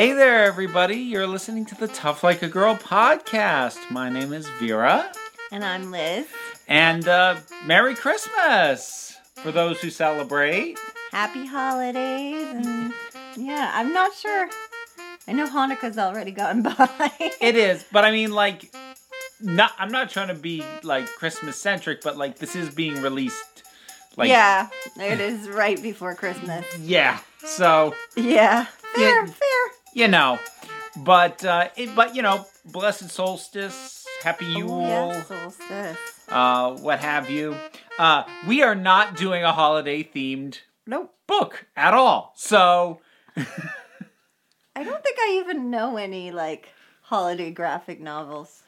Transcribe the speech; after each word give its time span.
Hey 0.00 0.14
there, 0.14 0.44
everybody. 0.46 0.96
You're 0.96 1.26
listening 1.26 1.66
to 1.66 1.74
the 1.74 1.86
Tough 1.86 2.24
Like 2.24 2.40
a 2.40 2.48
Girl 2.48 2.74
podcast. 2.74 3.90
My 3.90 4.08
name 4.08 4.32
is 4.32 4.48
Vera. 4.58 5.12
And 5.52 5.62
I'm 5.62 5.90
Liz. 5.90 6.26
And 6.68 7.06
uh, 7.06 7.36
Merry 7.66 7.94
Christmas 7.94 9.18
for 9.34 9.52
those 9.52 9.78
who 9.82 9.90
celebrate. 9.90 10.78
Happy 11.12 11.44
holidays. 11.44 12.46
And 12.48 12.94
yeah, 13.36 13.72
I'm 13.74 13.92
not 13.92 14.14
sure. 14.14 14.48
I 15.28 15.32
know 15.32 15.46
Hanukkah's 15.46 15.98
already 15.98 16.30
gone 16.30 16.62
by. 16.78 17.10
It 17.38 17.56
is, 17.56 17.84
but 17.92 18.02
I 18.06 18.10
mean, 18.10 18.32
like, 18.32 18.74
not. 19.38 19.72
I'm 19.78 19.92
not 19.92 20.08
trying 20.08 20.28
to 20.28 20.34
be 20.34 20.64
like 20.82 21.08
Christmas 21.08 21.60
centric, 21.60 22.00
but 22.00 22.16
like 22.16 22.38
this 22.38 22.56
is 22.56 22.74
being 22.74 23.02
released. 23.02 23.64
Like, 24.16 24.30
yeah, 24.30 24.68
it 24.96 25.20
is 25.20 25.46
right 25.50 25.80
before 25.82 26.14
Christmas. 26.14 26.64
yeah. 26.78 27.18
So 27.44 27.94
Yeah. 28.16 28.64
Fair, 28.94 29.24
Yeah. 29.24 29.26
fair. 29.26 29.49
You 29.94 30.08
know, 30.08 30.38
but 30.96 31.44
uh, 31.44 31.68
it, 31.76 31.94
but 31.94 32.14
you 32.14 32.22
know, 32.22 32.46
blessed 32.64 33.10
solstice, 33.10 34.06
happy 34.22 34.46
Yule. 34.46 35.12
Oh, 35.14 35.20
solstice. 35.22 35.98
uh, 36.28 36.72
what 36.78 37.00
have 37.00 37.30
you. 37.30 37.56
Uh, 37.98 38.24
we 38.46 38.62
are 38.62 38.74
not 38.74 39.16
doing 39.16 39.42
a 39.44 39.52
holiday 39.52 40.02
themed 40.02 40.58
Nope. 40.86 41.14
book 41.26 41.66
at 41.76 41.92
all. 41.94 42.32
So, 42.36 43.00
I 43.36 44.82
don't 44.84 45.02
think 45.02 45.16
I 45.18 45.40
even 45.44 45.70
know 45.70 45.96
any 45.96 46.30
like 46.30 46.68
holiday 47.02 47.50
graphic 47.50 48.00
novels. 48.00 48.62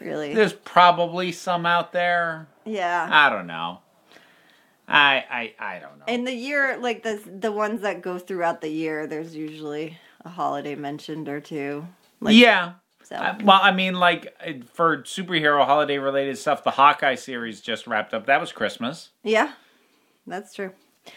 Really. 0.00 0.34
there's 0.34 0.52
probably 0.52 1.30
some 1.32 1.64
out 1.66 1.92
there. 1.92 2.48
yeah. 2.64 3.08
I 3.10 3.30
don't 3.30 3.46
know. 3.46 3.78
I 4.88 5.24
I 5.30 5.54
I 5.76 5.78
don't 5.78 5.98
know. 5.98 6.04
In 6.08 6.24
the 6.24 6.34
year, 6.34 6.76
like 6.78 7.02
the 7.04 7.20
the 7.40 7.52
ones 7.52 7.80
that 7.82 8.02
go 8.02 8.18
throughout 8.18 8.60
the 8.60 8.68
year, 8.68 9.06
there's 9.06 9.34
usually 9.34 9.96
a 10.24 10.28
holiday 10.30 10.74
mentioned 10.74 11.28
or 11.28 11.40
two. 11.40 11.86
Like, 12.20 12.34
yeah. 12.36 12.74
So. 13.02 13.16
I- 13.16 13.36
well, 13.42 13.60
I 13.62 13.70
mean, 13.72 13.94
like 13.94 14.34
uh, 14.46 14.64
for 14.72 14.98
superhero 15.02 15.64
holiday 15.64 15.98
related 15.98 16.38
stuff, 16.38 16.64
the 16.64 16.70
Hawkeye 16.70 17.16
series 17.16 17.60
just 17.60 17.86
wrapped 17.86 18.14
up. 18.14 18.26
That 18.26 18.40
was 18.40 18.50
Christmas. 18.52 19.10
yeah, 19.22 19.52
that's 20.26 20.54
true. 20.54 20.72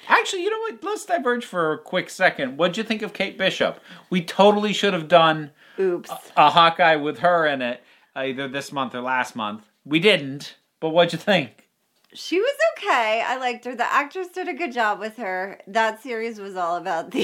Actually, 0.10 0.44
you 0.44 0.50
know 0.50 0.60
what? 0.60 0.84
Let's 0.84 1.06
diverge 1.06 1.46
for 1.46 1.72
a 1.72 1.78
quick 1.78 2.10
second. 2.10 2.58
What'd 2.58 2.76
you 2.76 2.84
think 2.84 3.02
of 3.04 3.14
Kate 3.14 3.38
Bishop? 3.38 3.80
We 4.10 4.22
totally 4.22 4.74
should 4.74 4.94
have 4.94 5.08
done 5.08 5.52
Oops. 5.80 6.12
a 6.36 6.50
Hawkeye 6.50 6.98
with 6.98 7.20
her 7.20 7.46
in 7.46 7.62
it, 7.62 7.82
either 8.14 8.50
this 8.50 8.74
month 8.74 8.94
or 8.94 9.00
last 9.02 9.34
month. 9.34 9.64
We 9.86 10.00
didn't, 10.02 10.58
but 10.82 10.90
what'd 10.90 11.14
you 11.14 11.20
think? 11.20 11.70
She 12.14 12.38
was 12.38 12.54
okay. 12.78 13.24
I 13.26 13.38
liked 13.38 13.64
her. 13.64 13.76
The 13.76 13.90
actress 13.90 14.28
did 14.28 14.50
a 14.50 14.54
good 14.54 14.74
job 14.74 15.00
with 15.00 15.16
her. 15.18 15.60
That 15.68 16.04
series 16.04 16.38
was 16.38 16.58
all 16.58 16.76
about 16.76 17.12
the 17.12 17.24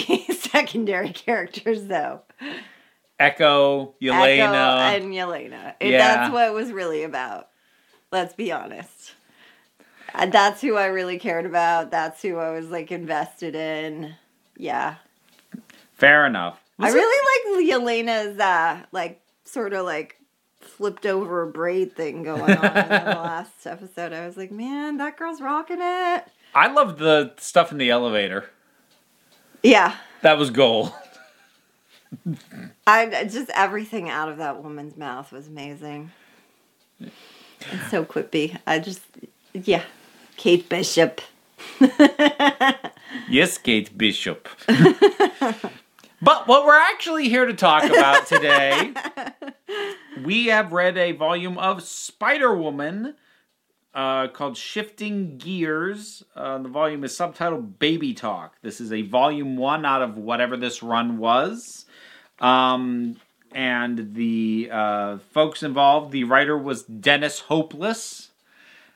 secondary 0.53 1.09
characters, 1.13 1.85
though. 1.87 2.21
Echo, 3.19 3.93
Yelena. 4.01 4.37
Echo 4.37 5.03
and 5.05 5.13
Yelena. 5.13 5.73
It- 5.81 5.91
Yeah. 5.91 5.97
That's 5.97 6.33
what 6.33 6.47
it 6.47 6.53
was 6.53 6.71
really 6.71 7.03
about. 7.03 7.49
Let's 8.11 8.33
be 8.33 8.51
honest. 8.51 9.13
That's 10.27 10.61
who 10.61 10.75
I 10.75 10.85
really 10.85 11.17
cared 11.19 11.45
about. 11.45 11.89
That's 11.91 12.21
who 12.21 12.37
I 12.37 12.51
was 12.51 12.69
like 12.69 12.91
invested 12.91 13.55
in. 13.55 14.13
Yeah. 14.57 14.95
Fair 15.95 16.25
enough. 16.25 16.59
I 16.79 16.85
Was 16.85 16.93
it- 16.93 16.97
really 16.97 17.65
like 17.65 17.71
Yelena's 17.81 18.39
uh 18.39 18.83
like 18.91 19.21
sort 19.45 19.73
of 19.73 19.85
like 19.85 20.17
flipped 20.59 21.05
over 21.05 21.41
a 21.43 21.47
braid 21.47 21.95
thing 21.95 22.23
going 22.23 22.41
on 22.41 22.49
in 22.51 22.59
the 22.59 22.59
last 23.21 23.65
episode. 23.65 24.13
I 24.13 24.25
was 24.25 24.37
like, 24.37 24.51
man, 24.51 24.97
that 24.97 25.17
girl's 25.17 25.41
rocking 25.41 25.79
it. 25.81 26.25
I 26.55 26.67
loved 26.67 26.99
the 26.99 27.33
stuff 27.37 27.71
in 27.71 27.77
the 27.79 27.89
elevator. 27.89 28.49
Yeah. 29.63 29.95
That 30.23 30.37
was 30.37 30.49
gold. 30.49 30.91
I 32.87 33.25
just 33.25 33.49
everything 33.51 34.09
out 34.09 34.29
of 34.29 34.37
that 34.37 34.61
woman's 34.63 34.97
mouth 34.97 35.31
was 35.31 35.47
amazing. 35.47 36.11
And 36.99 37.11
so 37.89 38.03
quippy. 38.03 38.57
I 38.67 38.79
just 38.79 39.01
yeah. 39.53 39.83
Kate 40.35 40.67
Bishop. 40.67 41.21
Yes, 43.29 43.57
Kate 43.57 43.97
Bishop. 43.97 44.47
but 44.67 46.47
what 46.47 46.65
we're 46.65 46.79
actually 46.79 47.29
here 47.29 47.45
to 47.45 47.53
talk 47.53 47.83
about 47.83 48.27
today, 48.27 48.93
we 50.23 50.47
have 50.47 50.73
read 50.73 50.97
a 50.97 51.11
volume 51.13 51.57
of 51.57 51.83
Spider 51.83 52.55
Woman 52.55 53.15
uh, 53.93 54.27
called 54.27 54.57
Shifting 54.57 55.37
Gears. 55.37 56.23
Uh, 56.35 56.57
the 56.57 56.69
volume 56.69 57.03
is 57.03 57.13
subtitled 57.13 57.79
Baby 57.79 58.13
Talk. 58.13 58.55
This 58.61 58.81
is 58.81 58.91
a 58.91 59.03
volume 59.03 59.55
one 59.55 59.85
out 59.85 60.01
of 60.01 60.17
whatever 60.17 60.57
this 60.57 60.81
run 60.81 61.17
was. 61.17 61.85
Um, 62.39 63.17
and 63.53 64.15
the 64.15 64.69
uh, 64.71 65.17
folks 65.31 65.61
involved, 65.61 66.11
the 66.11 66.23
writer 66.23 66.57
was 66.57 66.83
Dennis 66.83 67.39
Hopeless. 67.39 68.31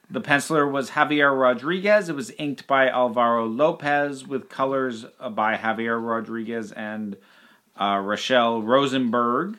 The 0.09 0.21
penciler 0.21 0.69
was 0.71 0.91
Javier 0.91 1.37
Rodriguez. 1.37 2.09
It 2.09 2.15
was 2.15 2.31
inked 2.31 2.65
by 2.65 2.89
Alvaro 2.89 3.45
Lopez 3.45 4.25
with 4.25 4.49
colors 4.49 5.05
by 5.31 5.57
Javier 5.57 6.01
Rodriguez 6.01 6.71
and 6.71 7.17
uh, 7.75 7.95
Rachelle 7.95 8.65
Rosenberg. 8.65 9.57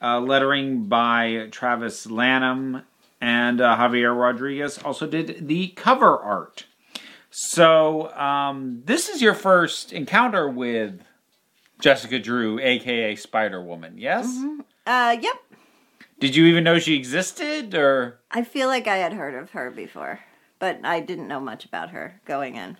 Uh, 0.00 0.20
lettering 0.20 0.84
by 0.84 1.48
Travis 1.50 2.06
Lanham 2.06 2.82
and 3.20 3.60
uh, 3.60 3.76
Javier 3.76 4.18
Rodriguez 4.18 4.78
also 4.78 5.06
did 5.06 5.48
the 5.48 5.68
cover 5.68 6.18
art. 6.18 6.66
So, 7.30 8.10
um, 8.14 8.82
this 8.86 9.08
is 9.08 9.20
your 9.20 9.34
first 9.34 9.92
encounter 9.92 10.48
with 10.48 11.02
Jessica 11.80 12.18
Drew, 12.18 12.58
aka 12.58 13.14
Spider 13.16 13.62
Woman, 13.62 13.98
yes? 13.98 14.26
Uh 14.86 15.16
yep. 15.20 15.34
Did 16.18 16.34
you 16.34 16.46
even 16.46 16.64
know 16.64 16.78
she 16.78 16.94
existed, 16.94 17.74
or 17.74 18.18
I 18.30 18.42
feel 18.42 18.68
like 18.68 18.86
I 18.86 18.96
had 18.96 19.12
heard 19.12 19.34
of 19.34 19.50
her 19.50 19.70
before, 19.70 20.20
but 20.58 20.80
I 20.82 21.00
didn't 21.00 21.28
know 21.28 21.40
much 21.40 21.66
about 21.66 21.90
her 21.90 22.20
going 22.24 22.56
in. 22.56 22.78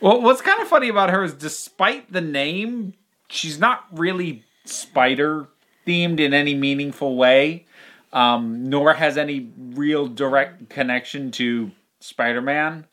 Well, 0.00 0.22
what's 0.22 0.40
kind 0.40 0.60
of 0.60 0.68
funny 0.68 0.88
about 0.88 1.10
her 1.10 1.22
is 1.22 1.34
despite 1.34 2.12
the 2.12 2.20
name, 2.20 2.94
she's 3.28 3.58
not 3.58 3.84
really 3.92 4.44
spider 4.64 5.48
themed 5.86 6.20
in 6.20 6.32
any 6.32 6.54
meaningful 6.54 7.16
way, 7.16 7.66
um, 8.14 8.70
nor 8.70 8.94
has 8.94 9.18
any 9.18 9.50
real 9.58 10.06
direct 10.06 10.70
connection 10.70 11.30
to 11.32 11.72
Spider 12.00 12.40
Man. 12.40 12.86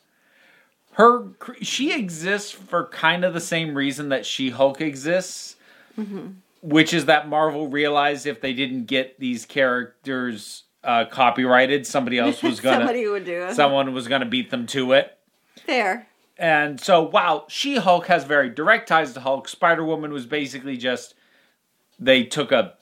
Her 0.94 1.28
she 1.62 1.94
exists 1.94 2.50
for 2.50 2.86
kind 2.88 3.24
of 3.24 3.32
the 3.32 3.40
same 3.40 3.74
reason 3.74 4.10
that 4.10 4.26
She 4.26 4.50
Hulk 4.50 4.82
exists, 4.82 5.56
which 6.60 6.92
is 6.92 7.06
that 7.06 7.28
Marvel 7.28 7.68
realized 7.68 8.26
if 8.26 8.42
they 8.42 8.52
didn't 8.52 8.84
get 8.84 9.18
these 9.18 9.46
characters 9.46 10.64
uh, 10.84 11.06
copyrighted, 11.06 11.86
somebody 11.86 12.18
else 12.18 12.42
was 12.42 12.60
gonna 12.60 12.78
Somebody 12.78 13.06
would 13.08 13.24
do 13.24 13.44
it. 13.44 13.54
someone 13.54 13.94
was 13.94 14.06
gonna 14.08 14.26
beat 14.26 14.50
them 14.50 14.66
to 14.66 14.92
it. 14.92 15.16
Fair. 15.64 16.08
And 16.36 16.80
so, 16.80 17.02
while 17.02 17.44
She 17.48 17.76
Hulk 17.76 18.08
has 18.08 18.24
very 18.24 18.50
direct 18.50 18.88
ties 18.88 19.12
to 19.14 19.20
Hulk, 19.20 19.48
Spider 19.48 19.84
Woman 19.84 20.12
was 20.12 20.26
basically 20.26 20.76
just 20.76 21.14
they 21.98 22.24
took 22.24 22.50
a 22.52 22.74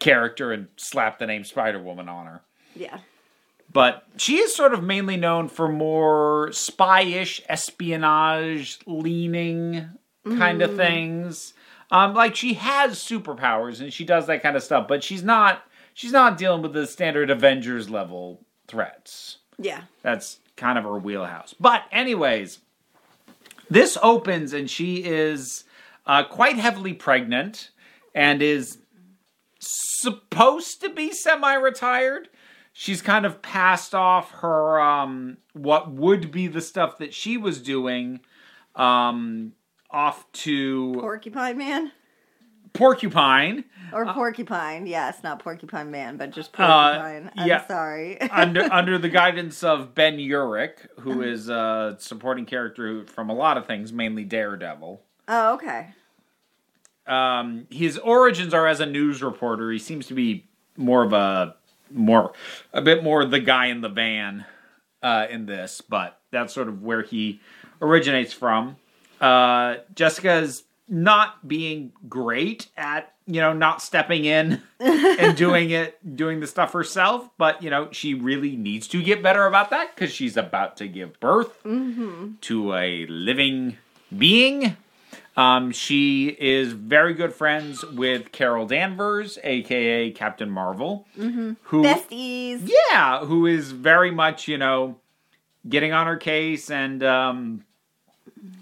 character 0.00 0.52
and 0.52 0.66
slapped 0.76 1.20
the 1.20 1.26
name 1.26 1.44
Spider 1.44 1.80
Woman 1.80 2.08
on 2.08 2.26
her. 2.26 2.40
Yeah. 2.74 2.98
But 3.72 4.04
she 4.16 4.38
is 4.38 4.54
sort 4.54 4.74
of 4.74 4.82
mainly 4.82 5.16
known 5.16 5.48
for 5.48 5.68
more 5.68 6.50
spy 6.52 7.02
ish, 7.02 7.40
espionage 7.48 8.80
leaning 8.84 9.90
kind 10.24 10.60
of 10.60 10.74
things. 10.74 11.54
Um, 11.92 12.14
like 12.14 12.34
she 12.34 12.54
has 12.54 12.98
superpowers 12.98 13.80
and 13.80 13.92
she 13.92 14.04
does 14.04 14.26
that 14.26 14.42
kind 14.42 14.56
of 14.56 14.64
stuff, 14.64 14.88
but 14.88 15.04
she's 15.04 15.22
not 15.22 15.62
she's 15.94 16.12
not 16.12 16.36
dealing 16.36 16.62
with 16.62 16.72
the 16.72 16.86
standard 16.86 17.30
Avengers 17.30 17.88
level 17.88 18.40
threats. 18.66 19.38
Yeah. 19.58 19.82
That's 20.02 20.38
kind 20.56 20.78
of 20.78 20.84
her 20.84 20.98
wheelhouse. 20.98 21.54
But, 21.58 21.82
anyways, 21.92 22.58
this 23.68 23.98
opens 24.02 24.52
and 24.52 24.70
she 24.70 25.04
is 25.04 25.64
uh, 26.06 26.24
quite 26.24 26.56
heavily 26.56 26.92
pregnant 26.92 27.70
and 28.14 28.42
is 28.42 28.78
supposed 29.60 30.80
to 30.80 30.88
be 30.90 31.12
semi 31.12 31.54
retired. 31.54 32.28
She's 32.72 33.02
kind 33.02 33.26
of 33.26 33.42
passed 33.42 33.94
off 33.94 34.30
her, 34.30 34.80
um, 34.80 35.38
what 35.52 35.90
would 35.90 36.30
be 36.30 36.46
the 36.46 36.60
stuff 36.60 36.98
that 36.98 37.12
she 37.12 37.36
was 37.36 37.60
doing, 37.60 38.20
um, 38.76 39.52
off 39.90 40.30
to 40.32 40.94
Porcupine 41.00 41.58
Man? 41.58 41.92
Porcupine. 42.72 43.64
Or 43.92 44.06
Porcupine. 44.06 44.86
Yes, 44.86 45.24
not 45.24 45.40
Porcupine 45.40 45.90
Man, 45.90 46.16
but 46.16 46.30
just 46.30 46.52
Uh, 46.58 47.00
Porcupine. 47.00 47.30
I'm 47.36 47.48
yeah. 47.48 47.66
sorry. 47.66 48.20
under 48.30 48.72
under 48.72 48.96
the 48.96 49.08
guidance 49.08 49.64
of 49.64 49.92
Ben 49.94 50.18
Urich, 50.18 50.86
who 51.00 51.20
is 51.22 51.48
a 51.48 51.96
supporting 51.98 52.46
character 52.46 53.04
from 53.06 53.28
a 53.28 53.34
lot 53.34 53.58
of 53.58 53.66
things, 53.66 53.92
mainly 53.92 54.24
Daredevil. 54.24 55.02
oh, 55.28 55.54
okay. 55.54 55.88
Um, 57.10 57.66
his 57.70 57.98
origins 57.98 58.54
are 58.54 58.66
as 58.66 58.78
a 58.78 58.86
news 58.86 59.22
reporter. 59.22 59.70
He 59.72 59.80
seems 59.80 60.06
to 60.06 60.14
be 60.14 60.46
more 60.76 61.02
of 61.02 61.12
a 61.12 61.56
more 61.90 62.32
a 62.72 62.80
bit 62.80 63.02
more 63.02 63.24
the 63.24 63.40
guy 63.40 63.66
in 63.66 63.80
the 63.80 63.88
van 63.88 64.44
uh, 65.02 65.26
in 65.28 65.46
this, 65.46 65.80
but 65.80 66.20
that's 66.30 66.54
sort 66.54 66.68
of 66.68 66.82
where 66.82 67.02
he 67.02 67.40
originates 67.82 68.32
from. 68.32 68.76
Uh, 69.20 69.76
Jessica's 69.94 70.62
not 70.88 71.46
being 71.46 71.92
great 72.08 72.68
at 72.76 73.12
you 73.26 73.40
know 73.40 73.52
not 73.52 73.80
stepping 73.80 74.24
in 74.24 74.60
and 74.80 75.36
doing 75.36 75.70
it 75.70 76.16
doing 76.16 76.40
the 76.40 76.48
stuff 76.48 76.72
herself 76.72 77.30
but 77.38 77.62
you 77.62 77.70
know 77.70 77.88
she 77.92 78.12
really 78.12 78.56
needs 78.56 78.88
to 78.88 79.00
get 79.00 79.22
better 79.22 79.46
about 79.46 79.70
that 79.70 79.94
because 79.94 80.12
she's 80.12 80.36
about 80.36 80.76
to 80.76 80.88
give 80.88 81.18
birth 81.20 81.62
to 82.40 82.74
a 82.74 83.06
living 83.06 83.78
being 84.18 84.76
um, 85.40 85.70
she 85.70 86.28
is 86.28 86.72
very 86.72 87.14
good 87.14 87.32
friends 87.32 87.84
with 87.84 88.32
carol 88.32 88.66
danvers 88.66 89.38
aka 89.44 90.10
captain 90.10 90.50
marvel 90.50 91.06
who 91.16 91.82
Besties. 91.82 92.70
yeah, 92.90 93.24
who 93.24 93.46
is 93.46 93.70
very 93.72 94.10
much, 94.10 94.48
you 94.48 94.58
know, 94.58 94.98
getting 95.68 95.92
on 95.92 96.06
her 96.06 96.16
case 96.16 96.70
and 96.70 97.02
um, 97.02 97.64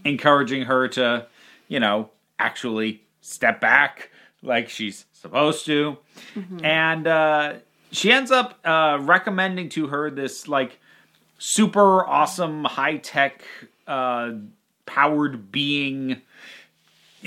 encouraging 0.04 0.62
her 0.62 0.88
to, 0.88 1.26
you 1.68 1.80
know, 1.80 2.10
actually 2.38 3.02
step 3.20 3.60
back 3.60 4.10
like 4.42 4.68
she's 4.68 5.04
supposed 5.12 5.66
to. 5.66 5.98
And 6.62 7.06
uh, 7.06 7.54
she 7.90 8.12
ends 8.12 8.30
up 8.30 8.58
uh, 8.64 8.98
recommending 9.00 9.68
to 9.70 9.88
her 9.88 10.10
this, 10.10 10.48
like, 10.48 10.78
super 11.38 12.06
awesome, 12.06 12.64
high 12.64 12.96
tech, 12.98 13.42
uh, 13.86 14.32
powered 14.86 15.50
being 15.52 16.22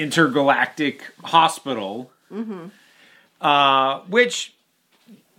intergalactic 0.02 1.04
hospital. 1.24 2.12
Uh, 3.42 4.02
which 4.02 4.56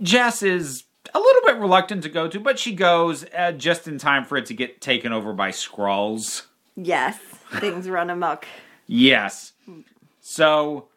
Jess 0.02 0.42
is 0.42 0.84
a 1.14 1.18
little 1.18 1.42
bit 1.46 1.56
reluctant 1.56 2.02
to 2.02 2.08
go 2.08 2.26
to, 2.28 2.40
but 2.40 2.58
she 2.58 2.74
goes 2.74 3.24
uh, 3.36 3.52
just 3.52 3.86
in 3.86 3.98
time 3.98 4.24
for 4.24 4.36
it 4.36 4.46
to 4.46 4.54
get 4.54 4.80
taken 4.80 5.12
over 5.12 5.32
by 5.32 5.50
Skrulls. 5.50 6.46
Yes, 6.76 7.18
things 7.60 7.88
run 7.88 8.10
amok. 8.10 8.46
Yes. 8.86 9.52
So 10.20 10.88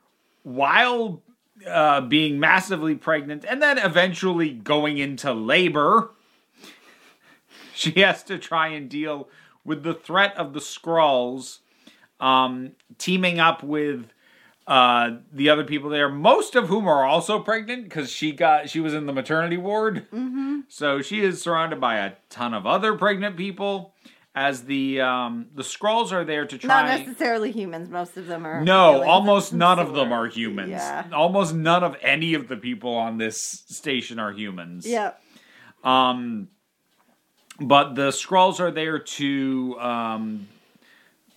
while 0.43 1.21
uh, 1.67 2.01
being 2.01 2.39
massively 2.39 2.95
pregnant 2.95 3.45
and 3.47 3.61
then 3.61 3.77
eventually 3.77 4.49
going 4.51 4.97
into 4.97 5.33
labor, 5.33 6.09
she 7.75 7.91
has 8.01 8.23
to 8.23 8.37
try 8.37 8.69
and 8.69 8.89
deal 8.89 9.29
with 9.63 9.83
the 9.83 9.93
threat 9.93 10.35
of 10.37 10.53
the 10.53 10.59
Skrulls 10.59 11.59
um, 12.19 12.71
teaming 12.97 13.39
up 13.39 13.63
with 13.63 14.05
uh, 14.67 15.17
the 15.31 15.49
other 15.49 15.63
people 15.63 15.89
there, 15.89 16.09
most 16.09 16.55
of 16.55 16.67
whom 16.69 16.87
are 16.87 17.05
also 17.05 17.39
pregnant 17.39 17.83
because 17.83 18.11
she 18.11 18.31
got 18.31 18.69
she 18.69 18.79
was 18.79 18.93
in 18.93 19.05
the 19.05 19.13
maternity 19.13 19.57
ward. 19.57 20.07
Mm-hmm. 20.11 20.61
So 20.69 21.01
she 21.01 21.21
is 21.21 21.41
surrounded 21.41 21.79
by 21.79 21.97
a 21.97 22.13
ton 22.29 22.53
of 22.53 22.65
other 22.65 22.95
pregnant 22.95 23.37
people. 23.37 23.93
As 24.37 24.65
the 24.65 24.99
um, 24.99 25.47
the 25.55 25.63
Skrulls 25.63 26.11
are 26.11 26.25
there 26.25 26.45
to 26.45 26.57
try. 26.57 26.81
Not 26.81 26.99
necessarily 26.99 27.53
humans. 27.53 27.89
Most 27.89 28.17
of 28.17 28.27
them 28.27 28.45
are. 28.45 28.61
No, 28.61 29.01
almost 29.03 29.53
none 29.53 29.79
of 29.79 29.93
them 29.93 30.11
are 30.11 30.27
humans. 30.27 30.71
Yeah. 30.71 31.05
Almost 31.13 31.53
none 31.53 31.85
of 31.85 31.95
any 32.01 32.33
of 32.33 32.49
the 32.49 32.57
people 32.57 32.95
on 32.95 33.17
this 33.17 33.39
station 33.39 34.19
are 34.19 34.33
humans. 34.33 34.85
Yep. 34.85 35.21
Um, 35.85 36.49
but 37.61 37.95
the 37.95 38.09
Skrulls 38.09 38.59
are 38.59 38.71
there 38.71 38.99
to 38.99 39.77
um, 39.79 40.47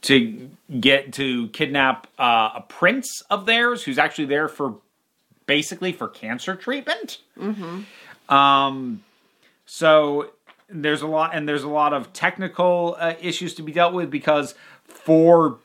to 0.02 0.50
get 0.80 1.12
to 1.14 1.48
kidnap 1.48 2.06
uh, 2.18 2.50
a 2.56 2.64
prince 2.68 3.22
of 3.30 3.46
theirs 3.46 3.82
who's 3.82 3.98
actually 3.98 4.26
there 4.26 4.48
for 4.48 4.76
basically 5.46 5.92
for 5.92 6.08
cancer 6.08 6.54
treatment. 6.54 7.18
Mm-hmm. 7.38 8.32
Um, 8.32 9.02
so 9.66 10.30
there's 10.68 11.02
a 11.02 11.06
lot, 11.06 11.34
and 11.34 11.48
there's 11.48 11.64
a 11.64 11.68
lot 11.68 11.92
of 11.92 12.12
technical 12.12 12.96
uh, 12.98 13.14
issues 13.20 13.54
to 13.54 13.62
be 13.62 13.72
dealt 13.72 13.94
with 13.94 14.10
because 14.10 14.54
for 14.84 15.58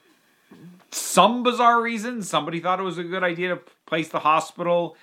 some 0.92 1.44
bizarre 1.44 1.82
reason, 1.82 2.22
somebody 2.22 2.60
thought 2.60 2.80
it 2.80 2.84
was 2.84 2.98
a 2.98 3.04
good 3.04 3.24
idea 3.24 3.50
to 3.50 3.60
place 3.86 4.10
the 4.10 4.20
hospital 4.20 4.96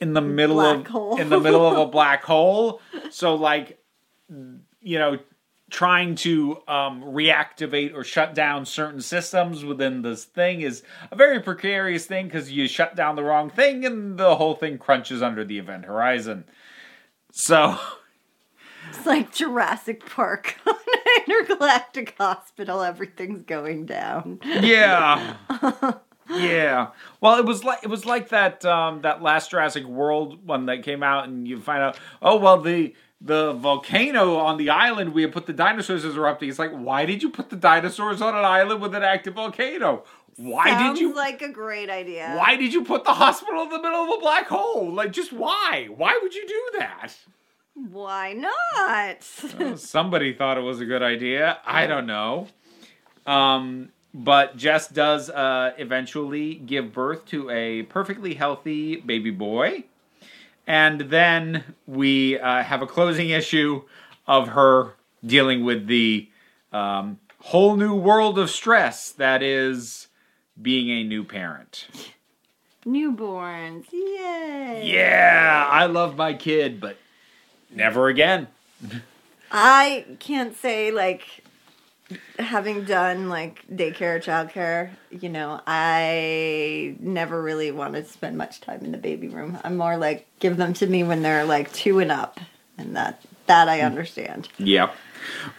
in 0.00 0.14
the 0.14 0.20
middle 0.20 0.56
Black 0.56 0.78
of 0.80 0.86
hole. 0.88 1.20
in 1.20 1.28
the 1.28 1.38
middle 1.38 1.66
of 1.66 1.78
a 1.78 1.86
black 1.90 2.24
hole. 2.24 2.80
So 3.10 3.34
like 3.36 3.78
you 4.80 4.98
know 4.98 5.18
trying 5.72 6.14
to 6.14 6.58
um, 6.68 7.02
reactivate 7.02 7.94
or 7.94 8.04
shut 8.04 8.34
down 8.34 8.66
certain 8.66 9.00
systems 9.00 9.64
within 9.64 10.02
this 10.02 10.22
thing 10.22 10.60
is 10.60 10.82
a 11.10 11.16
very 11.16 11.40
precarious 11.40 12.04
thing 12.04 12.26
because 12.26 12.52
you 12.52 12.68
shut 12.68 12.94
down 12.94 13.16
the 13.16 13.24
wrong 13.24 13.48
thing 13.48 13.82
and 13.86 14.18
the 14.18 14.36
whole 14.36 14.54
thing 14.54 14.76
crunches 14.76 15.22
under 15.22 15.42
the 15.44 15.58
event 15.58 15.86
horizon. 15.86 16.44
So 17.32 17.78
It's 18.90 19.06
like 19.06 19.32
Jurassic 19.34 20.04
Park 20.04 20.56
on 20.66 20.74
intergalactic 21.26 22.16
hospital. 22.18 22.82
Everything's 22.82 23.42
going 23.44 23.86
down. 23.86 24.40
yeah 24.44 25.36
yeah 26.30 26.88
well 27.22 27.38
it 27.38 27.46
was 27.46 27.64
like 27.64 27.82
it 27.82 27.88
was 27.88 28.04
like 28.04 28.28
that 28.28 28.64
um 28.64 29.00
that 29.02 29.22
last 29.22 29.50
jurassic 29.50 29.84
world 29.84 30.46
one 30.46 30.66
that 30.66 30.82
came 30.82 31.02
out 31.02 31.26
and 31.26 31.48
you 31.48 31.58
find 31.60 31.82
out 31.82 31.98
oh 32.22 32.36
well 32.36 32.60
the 32.60 32.94
the 33.24 33.52
volcano 33.52 34.36
on 34.36 34.56
the 34.56 34.68
island 34.68 35.14
we 35.14 35.22
had 35.22 35.32
put 35.32 35.46
the 35.46 35.52
dinosaurs 35.52 36.04
is 36.04 36.16
erupting 36.16 36.48
it's 36.48 36.58
like 36.58 36.72
why 36.72 37.04
did 37.06 37.22
you 37.22 37.30
put 37.30 37.50
the 37.50 37.56
dinosaurs 37.56 38.20
on 38.20 38.34
an 38.34 38.44
island 38.44 38.80
with 38.80 38.94
an 38.94 39.02
active 39.02 39.34
volcano 39.34 40.02
why 40.36 40.70
Sounds 40.70 40.98
did 40.98 41.02
you 41.02 41.14
like 41.14 41.42
a 41.42 41.48
great 41.50 41.90
idea. 41.90 42.34
why 42.36 42.56
did 42.56 42.72
you 42.72 42.84
put 42.84 43.04
the 43.04 43.12
hospital 43.14 43.62
in 43.62 43.68
the 43.68 43.80
middle 43.80 44.02
of 44.04 44.08
a 44.16 44.20
black 44.20 44.46
hole 44.48 44.90
like 44.92 45.12
just 45.12 45.32
why 45.32 45.88
why 45.94 46.18
would 46.22 46.34
you 46.34 46.46
do 46.48 46.78
that 46.78 47.14
Why 47.74 48.32
not? 48.32 49.22
somebody 49.78 50.32
thought 50.34 50.58
it 50.58 50.62
was 50.62 50.80
a 50.80 50.84
good 50.84 51.02
idea. 51.02 51.58
I 51.64 51.86
don't 51.86 52.06
know. 52.06 52.48
Um, 53.26 53.92
but 54.12 54.56
Jess 54.58 54.88
does 54.88 55.30
uh, 55.30 55.72
eventually 55.78 56.54
give 56.56 56.92
birth 56.92 57.24
to 57.26 57.48
a 57.48 57.84
perfectly 57.84 58.34
healthy 58.34 58.96
baby 58.96 59.30
boy. 59.30 59.84
And 60.66 61.02
then 61.02 61.74
we 61.86 62.38
uh, 62.38 62.62
have 62.62 62.82
a 62.82 62.86
closing 62.86 63.30
issue 63.30 63.82
of 64.26 64.48
her 64.48 64.94
dealing 65.24 65.64
with 65.64 65.86
the 65.86 66.28
um, 66.72 67.18
whole 67.38 67.76
new 67.76 67.94
world 67.94 68.38
of 68.38 68.50
stress 68.50 69.10
that 69.12 69.42
is 69.42 70.08
being 70.60 70.90
a 70.90 71.04
new 71.04 71.24
parent. 71.24 71.88
Newborns. 72.86 73.86
Yay. 73.92 74.82
Yeah, 74.92 75.66
I 75.70 75.86
love 75.86 76.16
my 76.16 76.34
kid, 76.34 76.80
but 76.80 76.96
never 77.70 78.08
again. 78.08 78.48
I 79.50 80.06
can't 80.18 80.56
say 80.56 80.90
like 80.90 81.44
having 82.38 82.84
done 82.84 83.28
like 83.28 83.64
daycare, 83.68 84.22
childcare, 84.22 84.90
you 85.10 85.28
know, 85.28 85.60
I 85.66 86.96
never 87.00 87.42
really 87.42 87.70
wanted 87.70 88.06
to 88.06 88.12
spend 88.12 88.36
much 88.36 88.60
time 88.60 88.84
in 88.84 88.92
the 88.92 88.98
baby 88.98 89.28
room. 89.28 89.58
I'm 89.64 89.76
more 89.76 89.96
like 89.96 90.26
give 90.38 90.56
them 90.56 90.74
to 90.74 90.86
me 90.86 91.02
when 91.02 91.22
they're 91.22 91.44
like 91.44 91.72
two 91.72 91.98
and 91.98 92.12
up, 92.12 92.40
and 92.78 92.96
that 92.96 93.22
that 93.46 93.68
I 93.68 93.80
understand. 93.80 94.48
Yeah. 94.58 94.92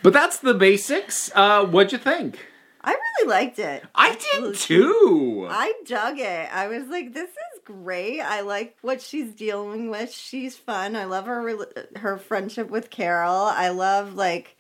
But 0.02 0.14
that's 0.14 0.40
the 0.40 0.54
basics. 0.54 1.32
Uh, 1.34 1.66
what'd 1.66 1.92
you 1.92 1.98
think? 1.98 2.40
I 2.84 2.92
really 2.92 3.30
liked 3.30 3.60
it. 3.60 3.84
I 3.96 4.16
did 4.16 4.56
too. 4.56 5.48
I 5.50 5.74
dug 5.86 6.20
it. 6.20 6.54
I 6.54 6.68
was 6.68 6.88
like, 6.88 7.14
this 7.14 7.30
is 7.30 7.62
great. 7.64 8.20
I 8.20 8.42
like 8.42 8.76
what 8.82 9.02
she's 9.02 9.34
dealing 9.34 9.90
with. 9.90 10.12
She's 10.12 10.58
fun. 10.58 10.98
I 10.98 11.06
love 11.06 11.26
her 11.28 11.58
her 11.96 12.18
friendship 12.18 12.70
with 12.70 12.90
Carol. 12.90 13.34
I 13.34 13.70
love 13.70 14.16
like 14.16 14.58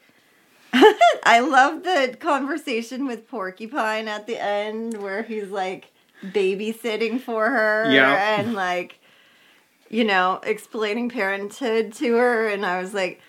I 1.24 1.39
love 1.39 1.84
the 1.84 2.18
conversation 2.20 3.06
with 3.06 3.27
Porcupine 3.30 4.08
at 4.08 4.27
the 4.27 4.42
end 4.42 5.01
where 5.01 5.24
he's 5.24 5.50
like 5.50 5.92
babysitting 6.25 7.20
for 7.22 7.50
her 7.50 7.92
Yeah. 7.92 8.39
and 8.39 8.53
like 8.53 9.00
you 9.89 10.03
know, 10.03 10.39
explaining 10.44 11.10
parenthood 11.10 11.94
to 11.94 12.15
her 12.15 12.48
and 12.48 12.65
I 12.65 12.82
was 12.82 12.94
like 12.94 13.22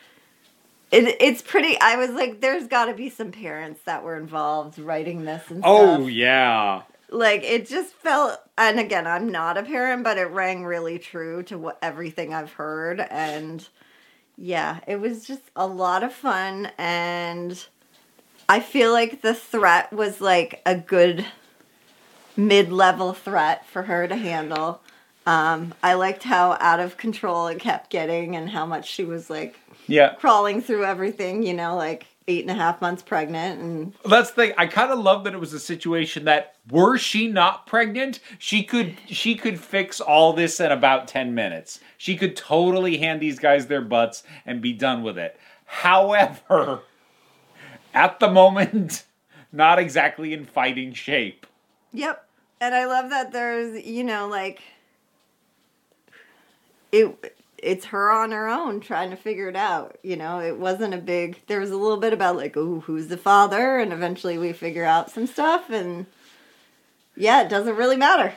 it, 0.90 1.16
it's 1.20 1.42
pretty 1.42 1.78
I 1.80 1.96
was 1.96 2.10
like 2.10 2.40
there's 2.40 2.66
got 2.66 2.86
to 2.86 2.94
be 2.94 3.10
some 3.10 3.32
parents 3.32 3.80
that 3.84 4.02
were 4.02 4.16
involved 4.16 4.78
writing 4.78 5.24
this 5.24 5.50
and 5.50 5.60
Oh 5.64 5.98
stuff 6.04 6.10
yeah. 6.10 6.82
like 7.10 7.42
it 7.42 7.66
just 7.68 7.92
felt 7.94 8.38
and 8.56 8.78
again 8.80 9.06
i'm 9.06 9.28
not 9.30 9.58
a 9.58 9.62
parent 9.64 10.04
but 10.04 10.16
it 10.18 10.26
rang 10.30 10.64
really 10.64 10.98
true 10.98 11.42
to 11.44 11.58
what 11.58 11.78
everything 11.82 12.32
i've 12.32 12.52
heard 12.52 13.00
and 13.00 13.68
yeah 14.36 14.80
it 14.86 14.96
was 15.00 15.24
just 15.26 15.42
a 15.56 15.66
lot 15.66 16.02
of 16.02 16.12
fun 16.12 16.70
and 16.78 17.66
i 18.48 18.58
feel 18.60 18.92
like 18.92 19.22
the 19.22 19.34
threat 19.34 19.92
was 19.92 20.20
like 20.20 20.60
a 20.66 20.76
good 20.76 21.24
mid-level 22.36 23.12
threat 23.12 23.66
for 23.66 23.82
her 23.82 24.08
to 24.08 24.16
handle 24.16 24.80
um, 25.26 25.72
i 25.82 25.94
liked 25.94 26.24
how 26.24 26.56
out 26.60 26.80
of 26.80 26.96
control 26.96 27.46
it 27.46 27.58
kept 27.60 27.90
getting 27.90 28.34
and 28.36 28.50
how 28.50 28.66
much 28.66 28.88
she 28.90 29.04
was 29.04 29.30
like 29.30 29.58
Yeah. 29.86 30.14
crawling 30.14 30.60
through 30.60 30.84
everything 30.84 31.42
you 31.44 31.54
know 31.54 31.76
like 31.76 32.06
eight 32.26 32.42
and 32.42 32.50
a 32.50 32.54
half 32.54 32.80
months 32.80 33.02
pregnant 33.02 33.60
and 33.60 33.92
That's 34.04 34.30
the 34.30 34.46
thing. 34.46 34.52
I 34.56 34.66
kind 34.66 34.90
of 34.90 34.98
love 34.98 35.24
that 35.24 35.34
it 35.34 35.40
was 35.40 35.52
a 35.52 35.60
situation 35.60 36.24
that 36.24 36.56
were 36.70 36.96
she 36.96 37.28
not 37.28 37.66
pregnant, 37.66 38.20
she 38.38 38.62
could 38.62 38.96
she 39.06 39.34
could 39.34 39.60
fix 39.60 40.00
all 40.00 40.32
this 40.32 40.60
in 40.60 40.72
about 40.72 41.08
10 41.08 41.34
minutes. 41.34 41.80
She 41.98 42.16
could 42.16 42.36
totally 42.36 42.98
hand 42.98 43.20
these 43.20 43.38
guys 43.38 43.66
their 43.66 43.82
butts 43.82 44.22
and 44.46 44.62
be 44.62 44.72
done 44.72 45.02
with 45.02 45.18
it. 45.18 45.38
However, 45.66 46.80
at 47.92 48.20
the 48.20 48.30
moment, 48.30 49.04
not 49.52 49.78
exactly 49.78 50.32
in 50.32 50.46
fighting 50.46 50.92
shape. 50.92 51.46
Yep. 51.92 52.26
And 52.60 52.74
I 52.74 52.86
love 52.86 53.10
that 53.10 53.32
there's, 53.32 53.84
you 53.84 54.04
know, 54.04 54.28
like 54.28 54.62
it 56.92 57.33
it's 57.64 57.86
her 57.86 58.10
on 58.10 58.30
her 58.30 58.48
own 58.48 58.80
trying 58.80 59.10
to 59.10 59.16
figure 59.16 59.48
it 59.48 59.56
out. 59.56 59.96
You 60.02 60.16
know, 60.16 60.40
it 60.40 60.58
wasn't 60.58 60.94
a 60.94 60.98
big 60.98 61.40
there 61.46 61.60
was 61.60 61.70
a 61.70 61.76
little 61.76 61.96
bit 61.96 62.12
about 62.12 62.36
like, 62.36 62.56
oh, 62.56 62.80
who's 62.80 63.08
the 63.08 63.16
father? 63.16 63.78
And 63.78 63.92
eventually 63.92 64.38
we 64.38 64.52
figure 64.52 64.84
out 64.84 65.10
some 65.10 65.26
stuff 65.26 65.70
and 65.70 66.06
yeah, 67.16 67.42
it 67.42 67.48
doesn't 67.48 67.76
really 67.76 67.96
matter. 67.96 68.34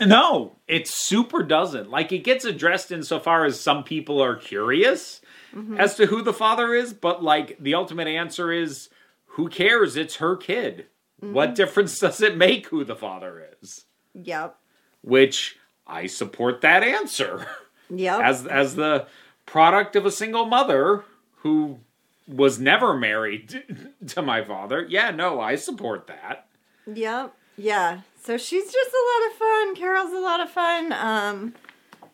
No, 0.00 0.52
it 0.68 0.86
super 0.86 1.42
doesn't. 1.42 1.90
Like 1.90 2.12
it 2.12 2.18
gets 2.18 2.44
addressed 2.44 2.92
insofar 2.92 3.44
as 3.44 3.60
some 3.60 3.82
people 3.82 4.22
are 4.22 4.36
curious 4.36 5.20
mm-hmm. 5.54 5.78
as 5.78 5.96
to 5.96 6.06
who 6.06 6.22
the 6.22 6.32
father 6.32 6.74
is, 6.74 6.94
but 6.94 7.22
like 7.22 7.56
the 7.58 7.74
ultimate 7.74 8.06
answer 8.06 8.52
is 8.52 8.88
who 9.26 9.48
cares? 9.48 9.96
It's 9.96 10.16
her 10.16 10.36
kid. 10.36 10.86
Mm-hmm. 11.22 11.34
What 11.34 11.54
difference 11.54 11.98
does 12.00 12.20
it 12.20 12.36
make 12.36 12.68
who 12.68 12.84
the 12.84 12.96
father 12.96 13.48
is? 13.60 13.84
Yep. 14.14 14.56
Which 15.02 15.56
I 15.86 16.06
support 16.06 16.60
that 16.60 16.82
answer. 16.82 17.46
Yep. 17.90 18.20
As 18.20 18.46
as 18.46 18.76
the 18.76 19.06
product 19.46 19.96
of 19.96 20.04
a 20.04 20.10
single 20.10 20.46
mother 20.46 21.04
who 21.38 21.78
was 22.26 22.58
never 22.58 22.94
married 22.94 23.62
to 24.08 24.22
my 24.22 24.44
father. 24.44 24.86
Yeah, 24.88 25.10
no, 25.10 25.40
I 25.40 25.56
support 25.56 26.06
that. 26.06 26.46
Yep. 26.86 27.34
Yeah. 27.56 28.00
So 28.22 28.36
she's 28.36 28.70
just 28.70 28.90
a 28.90 29.04
lot 29.10 29.30
of 29.30 29.38
fun. 29.38 29.76
Carol's 29.76 30.12
a 30.12 30.20
lot 30.20 30.40
of 30.40 30.50
fun. 30.50 30.92
Um 30.92 31.54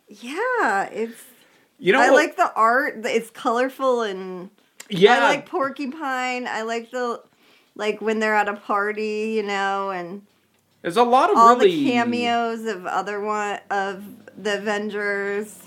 yeah, 0.08 0.84
it's 0.84 1.24
You 1.78 1.92
know 1.92 2.00
I 2.00 2.10
like 2.10 2.36
the 2.36 2.52
art. 2.54 3.04
It's 3.04 3.30
colorful 3.30 4.02
and 4.02 4.50
yeah, 4.88 5.14
I 5.14 5.20
like 5.20 5.46
Porcupine. 5.46 6.46
I 6.46 6.62
like 6.62 6.90
the 6.90 7.22
like 7.74 8.00
when 8.00 8.20
they're 8.20 8.36
at 8.36 8.48
a 8.48 8.54
party, 8.54 9.32
you 9.36 9.42
know, 9.42 9.90
and 9.90 10.22
there's 10.82 10.96
a 10.96 11.02
lot 11.02 11.30
of 11.30 11.36
all 11.36 11.56
really 11.56 11.70
the 11.70 11.90
cameos 11.90 12.66
of 12.66 12.86
other 12.86 13.20
one 13.20 13.58
of 13.70 14.04
the 14.36 14.58
Avengers. 14.58 15.58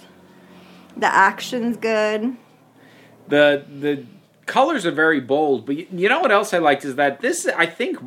The 1.00 1.14
action's 1.14 1.78
good. 1.78 2.36
the 3.28 3.66
the 3.80 4.06
colors 4.46 4.86
are 4.86 4.92
very 4.92 5.20
bold 5.20 5.66
but 5.66 5.76
you, 5.76 5.86
you 5.92 6.08
know 6.08 6.22
what 6.22 6.32
else 6.32 6.54
i 6.54 6.58
liked 6.58 6.86
is 6.86 6.96
that 6.96 7.20
this 7.20 7.46
i 7.58 7.66
think 7.66 7.98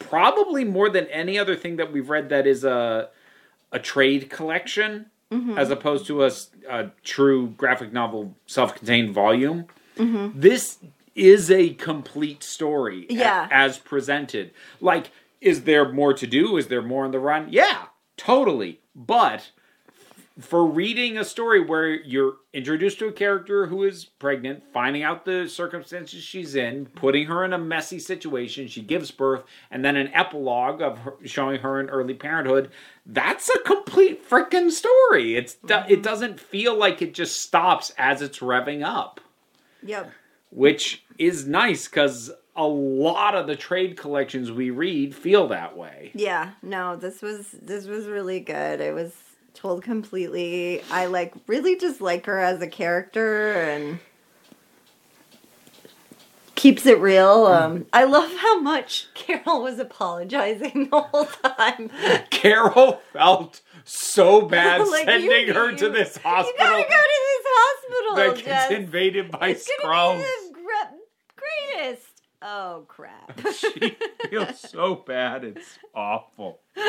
probably 0.00 0.64
more 0.64 0.90
than 0.90 1.06
any 1.06 1.38
other 1.38 1.54
thing 1.54 1.76
that 1.76 1.92
we've 1.92 2.10
read 2.10 2.28
that 2.30 2.46
is 2.48 2.64
a 2.64 3.08
a 3.70 3.78
trade 3.78 4.28
collection 4.28 5.06
mm-hmm. 5.30 5.56
as 5.56 5.70
opposed 5.70 6.04
to 6.06 6.24
a 6.24 6.90
true 7.04 7.48
graphic 7.56 7.92
novel 7.92 8.34
self-contained 8.46 9.12
volume. 9.14 9.66
Mm-hmm. 9.96 10.38
This 10.40 10.78
is 11.14 11.50
a 11.50 11.70
complete 11.74 12.42
story 12.42 13.06
a- 13.08 13.14
Yeah. 13.14 13.48
as 13.50 13.78
presented. 13.78 14.50
Like 14.80 15.10
is 15.40 15.62
there 15.62 15.90
more 15.92 16.12
to 16.14 16.26
do? 16.26 16.56
Is 16.56 16.66
there 16.68 16.82
more 16.82 17.04
on 17.04 17.12
the 17.12 17.20
run? 17.20 17.46
Yeah 17.50 17.86
totally. 18.16 18.80
But 18.96 19.50
for 20.40 20.66
reading 20.66 21.16
a 21.16 21.24
story 21.24 21.60
where 21.60 21.88
you're 21.88 22.34
introduced 22.52 22.98
to 22.98 23.06
a 23.06 23.12
character 23.12 23.66
who 23.66 23.84
is 23.84 24.04
pregnant, 24.04 24.64
finding 24.72 25.04
out 25.04 25.24
the 25.24 25.46
circumstances 25.46 26.24
she's 26.24 26.56
in, 26.56 26.86
putting 26.86 27.26
her 27.26 27.44
in 27.44 27.52
a 27.52 27.58
messy 27.58 28.00
situation, 28.00 28.66
she 28.66 28.82
gives 28.82 29.12
birth, 29.12 29.44
and 29.70 29.84
then 29.84 29.94
an 29.94 30.10
epilogue 30.12 30.82
of 30.82 30.98
her, 30.98 31.14
showing 31.24 31.60
her 31.60 31.80
in 31.80 31.88
early 31.88 32.14
parenthood, 32.14 32.70
that's 33.06 33.48
a 33.48 33.60
complete 33.60 34.28
freaking 34.28 34.72
story. 34.72 35.36
It's 35.36 35.54
it 35.54 35.68
mm-hmm. 35.68 36.02
doesn't 36.02 36.40
feel 36.40 36.76
like 36.76 37.00
it 37.00 37.14
just 37.14 37.40
stops 37.40 37.92
as 37.96 38.20
it's 38.20 38.40
revving 38.40 38.84
up, 38.84 39.20
Yep. 39.84 40.10
which 40.50 41.04
is 41.16 41.46
nice 41.46 41.86
cuz 41.86 42.32
a 42.56 42.66
lot 42.66 43.34
of 43.36 43.46
the 43.46 43.56
trade 43.56 43.96
collections 43.96 44.50
we 44.50 44.70
read 44.70 45.14
feel 45.14 45.46
that 45.48 45.76
way. 45.76 46.10
Yeah. 46.14 46.52
No, 46.62 46.96
this 46.96 47.22
was 47.22 47.52
this 47.52 47.86
was 47.86 48.06
really 48.06 48.40
good. 48.40 48.80
It 48.80 48.94
was 48.94 49.12
told 49.54 49.82
completely. 49.82 50.82
I 50.90 51.06
like 51.06 51.34
really 51.46 51.76
just 51.78 52.00
like 52.00 52.26
her 52.26 52.38
as 52.38 52.60
a 52.60 52.66
character 52.66 53.52
and 53.52 53.98
keeps 56.54 56.86
it 56.86 56.98
real. 57.00 57.46
Um 57.46 57.86
I 57.92 58.04
love 58.04 58.32
how 58.36 58.60
much 58.60 59.08
Carol 59.14 59.62
was 59.62 59.78
apologizing 59.78 60.88
the 60.90 61.00
whole 61.00 61.26
time. 61.26 61.90
Carol 62.30 63.00
felt 63.12 63.60
so 63.84 64.42
bad 64.42 64.80
Like, 64.88 65.04
sending 65.04 65.48
you- 65.48 65.54
her 65.54 65.70
you- 65.70 65.76
to 65.78 65.88
this 65.90 66.16
hospital. 66.16 66.52
You 66.52 66.58
gotta 66.58 66.82
go 66.82 66.88
to 66.88 67.20
this 67.26 67.46
hospital. 67.46 68.16
that 68.16 68.34
gets 68.36 68.46
Jess. 68.46 68.70
invaded 68.70 69.30
by 69.30 69.48
It's 69.50 69.68
gonna 69.82 69.94
Skrulls. 69.94 70.16
be 70.18 70.22
the 70.22 70.54
gra- 70.60 71.76
greatest. 71.76 72.06
Oh 72.46 72.84
crap! 72.88 73.40
she 73.54 73.96
feels 74.28 74.60
so 74.60 74.96
bad. 74.96 75.44
It's 75.44 75.78
awful. 75.94 76.60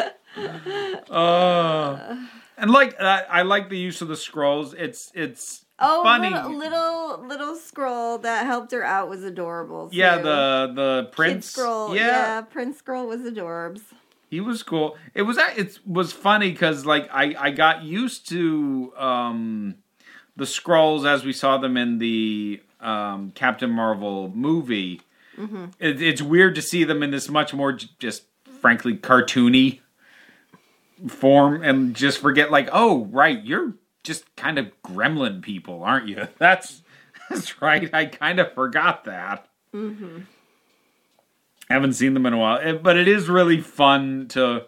Uh, 1.09 2.17
and 2.57 2.71
like 2.71 2.99
I, 3.01 3.23
I 3.29 3.41
like 3.43 3.69
the 3.69 3.77
use 3.77 4.01
of 4.01 4.07
the 4.07 4.15
Skrulls. 4.15 4.73
It's 4.77 5.11
it's 5.15 5.65
Oh, 5.77 6.03
funny. 6.03 6.29
little, 6.29 6.55
little 6.57 7.25
little 7.27 7.55
Skrull 7.55 8.21
that 8.23 8.45
helped 8.45 8.71
her 8.71 8.83
out 8.83 9.09
was 9.09 9.23
adorable. 9.23 9.89
yeah, 9.91 10.17
too. 10.17 10.23
the 10.23 10.71
the 10.75 11.03
Kid 11.05 11.11
prince. 11.13 11.55
Skrull. 11.55 11.95
yeah, 11.95 12.01
Yeah. 12.07 12.41
Prince 12.41 12.81
Skrull 12.81 13.07
was 13.07 13.21
adorbs. 13.21 13.81
he 14.29 14.39
was 14.41 14.63
cool. 14.63 14.97
It 15.13 15.21
was 15.23 15.37
it 15.55 15.79
was 15.85 16.11
funny 16.11 16.51
because 16.51 16.85
like 16.85 17.09
I 17.13 17.35
I 17.39 17.51
got 17.51 17.83
used 17.83 18.27
to 18.29 18.93
um 18.97 19.75
the 20.37 20.45
Skrulls 20.45 21.05
as 21.05 21.23
we 21.25 21.33
saw 21.33 21.57
them 21.57 21.75
in 21.77 21.97
the 21.99 22.61
um 22.81 23.31
Captain 23.35 23.69
Marvel 23.71 24.29
movie. 24.35 25.01
Mm-hmm. 25.37 25.65
It, 25.79 26.01
it's 26.01 26.21
weird 26.21 26.55
to 26.55 26.61
see 26.61 26.83
them 26.83 27.03
in 27.03 27.11
this 27.11 27.29
much 27.29 27.53
more 27.53 27.73
just 27.73 28.23
frankly 28.61 28.95
cartoony 28.95 29.79
form 31.09 31.61
and 31.61 31.95
just 31.95 32.19
forget 32.19 32.51
like 32.51 32.69
oh 32.71 33.05
right 33.05 33.43
you're 33.43 33.73
just 34.03 34.33
kind 34.37 34.57
of 34.57 34.67
gremlin 34.81 35.41
people 35.41 35.83
aren't 35.83 36.07
you 36.07 36.27
that's 36.39 36.81
that's 37.29 37.61
right 37.61 37.89
i 37.93 38.05
kind 38.05 38.39
of 38.39 38.53
forgot 38.53 39.03
that 39.05 39.47
Mm-hmm. 39.73 40.19
haven't 41.69 41.93
seen 41.93 42.13
them 42.13 42.25
in 42.25 42.31
a 42.31 42.37
while 42.37 42.77
but 42.79 42.95
it 42.95 43.09
is 43.09 43.27
really 43.27 43.59
fun 43.59 44.27
to 44.29 44.63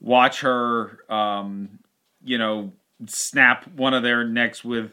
watch 0.00 0.40
her 0.40 0.98
um 1.10 1.78
you 2.24 2.38
know 2.38 2.72
snap 3.06 3.66
one 3.76 3.92
of 3.92 4.02
their 4.02 4.24
necks 4.24 4.64
with 4.64 4.92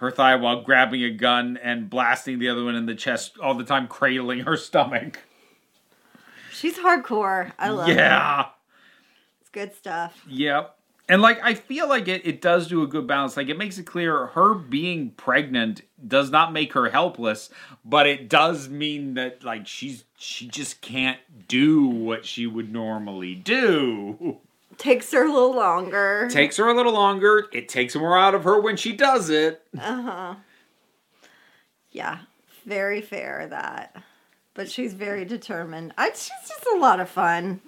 her 0.00 0.10
thigh 0.10 0.34
while 0.34 0.62
grabbing 0.62 1.02
a 1.04 1.10
gun 1.10 1.58
and 1.62 1.88
blasting 1.90 2.38
the 2.38 2.48
other 2.48 2.64
one 2.64 2.74
in 2.74 2.86
the 2.86 2.94
chest 2.94 3.38
all 3.38 3.54
the 3.54 3.64
time 3.64 3.86
cradling 3.86 4.40
her 4.40 4.56
stomach 4.56 5.20
She's 6.52 6.76
hardcore. 6.78 7.52
I 7.58 7.70
love 7.70 7.88
it. 7.88 7.96
yeah 7.96 8.46
It's 9.40 9.50
good 9.50 9.74
stuff. 9.74 10.22
Yep. 10.28 10.76
And 11.08 11.22
like 11.22 11.40
I 11.42 11.54
feel 11.54 11.88
like 11.88 12.06
it, 12.06 12.24
it 12.24 12.40
does 12.40 12.68
do 12.68 12.82
a 12.82 12.86
good 12.86 13.06
balance. 13.06 13.36
Like 13.36 13.48
it 13.48 13.58
makes 13.58 13.78
it 13.78 13.84
clear 13.86 14.26
her 14.28 14.54
being 14.54 15.10
pregnant 15.12 15.82
does 16.06 16.30
not 16.30 16.52
make 16.52 16.72
her 16.74 16.88
helpless, 16.90 17.50
but 17.84 18.06
it 18.06 18.28
does 18.28 18.68
mean 18.68 19.14
that 19.14 19.42
like 19.42 19.66
she's 19.66 20.04
she 20.18 20.46
just 20.46 20.80
can't 20.82 21.18
do 21.48 21.86
what 21.86 22.24
she 22.26 22.46
would 22.46 22.72
normally 22.72 23.34
do. 23.34 24.38
Takes 24.80 25.12
her 25.12 25.26
a 25.26 25.30
little 25.32 25.54
longer. 25.54 26.26
Takes 26.30 26.56
her 26.56 26.68
a 26.68 26.74
little 26.74 26.94
longer. 26.94 27.46
It 27.52 27.68
takes 27.68 27.94
more 27.94 28.16
out 28.16 28.34
of 28.34 28.44
her 28.44 28.58
when 28.58 28.76
she 28.78 28.92
does 28.96 29.28
it. 29.28 29.62
Uh 29.78 30.02
huh. 30.02 30.34
Yeah, 31.92 32.20
very 32.64 33.02
fair 33.02 33.46
that. 33.48 33.94
But 34.54 34.70
she's 34.70 34.94
very 34.94 35.24
determined. 35.26 35.92
I, 35.98 36.08
she's 36.08 36.30
just 36.48 36.66
a 36.74 36.78
lot 36.78 36.98
of 36.98 37.08
fun. 37.10 37.60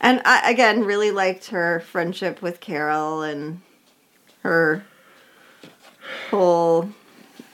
And 0.00 0.20
I, 0.26 0.50
again, 0.50 0.84
really 0.84 1.10
liked 1.10 1.46
her 1.46 1.80
friendship 1.80 2.42
with 2.42 2.60
Carol 2.60 3.22
and 3.22 3.62
her 4.42 4.84
whole, 6.30 6.90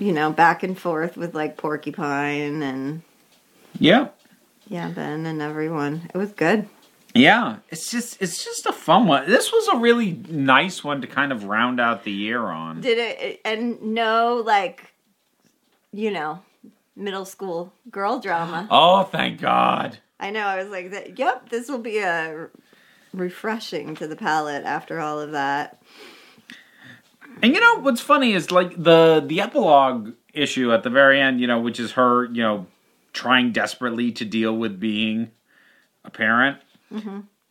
you 0.01 0.13
know, 0.13 0.33
back 0.33 0.65
and 0.65 0.77
forth 0.77 1.17
with 1.17 1.35
like 1.37 1.57
Porcupine 1.57 2.63
and 2.63 3.03
Yeah. 3.79 4.09
yeah, 4.67 4.89
Ben 4.89 5.25
and 5.27 5.41
everyone. 5.41 6.11
It 6.13 6.19
was 6.19 6.33
good. 6.33 6.69
Yeah. 7.15 7.57
It's 7.69 7.91
just 7.91 8.21
it's 8.23 8.45
just 8.45 8.67
a 8.67 8.73
fun 8.73 9.07
one. 9.07 9.29
This 9.29 9.53
was 9.53 9.69
a 9.69 9.79
really 9.79 10.13
nice 10.29 10.85
one 10.85 11.01
to 11.01 11.07
kind 11.07 11.33
of 11.33 11.45
round 11.45 11.81
out 11.81 12.05
the 12.05 12.13
year 12.13 12.43
on. 12.47 12.81
Did 12.81 12.99
it, 12.99 13.41
and 13.45 13.81
no, 13.83 14.43
like, 14.45 14.93
you 15.93 16.11
know, 16.11 16.41
middle 16.95 17.25
school 17.25 17.73
girl 17.91 18.21
drama. 18.21 18.69
Oh, 18.71 19.05
thank 19.05 19.41
God. 19.41 19.99
I 20.21 20.31
know. 20.31 20.47
I 20.47 20.63
was 20.63 20.69
like, 20.69 20.91
that, 20.91 21.19
"Yep, 21.19 21.49
this 21.49 21.69
will 21.69 21.79
be 21.79 21.99
a 21.99 22.49
refreshing 23.13 23.95
to 23.97 24.07
the 24.07 24.17
palate 24.17 24.65
after 24.65 25.01
all 25.01 25.19
of 25.19 25.33
that." 25.33 25.83
And 27.43 27.55
you 27.55 27.61
know 27.61 27.77
what's 27.77 28.01
funny 28.01 28.35
is 28.35 28.51
like 28.51 28.81
the 28.83 29.25
the 29.27 29.41
epilogue 29.41 30.13
issue 30.35 30.73
at 30.73 30.83
the 30.83 30.91
very 30.91 31.21
end, 31.21 31.41
you 31.41 31.47
know, 31.47 31.61
which 31.61 31.81
is 31.81 31.93
her, 31.93 32.27
you 32.27 32.43
know, 32.43 32.67
trying 33.13 33.53
desperately 33.53 34.13
to 34.13 34.25
deal 34.25 34.57
with 34.57 34.79
being 34.79 35.31
a 36.05 36.11
parent. 36.11 36.59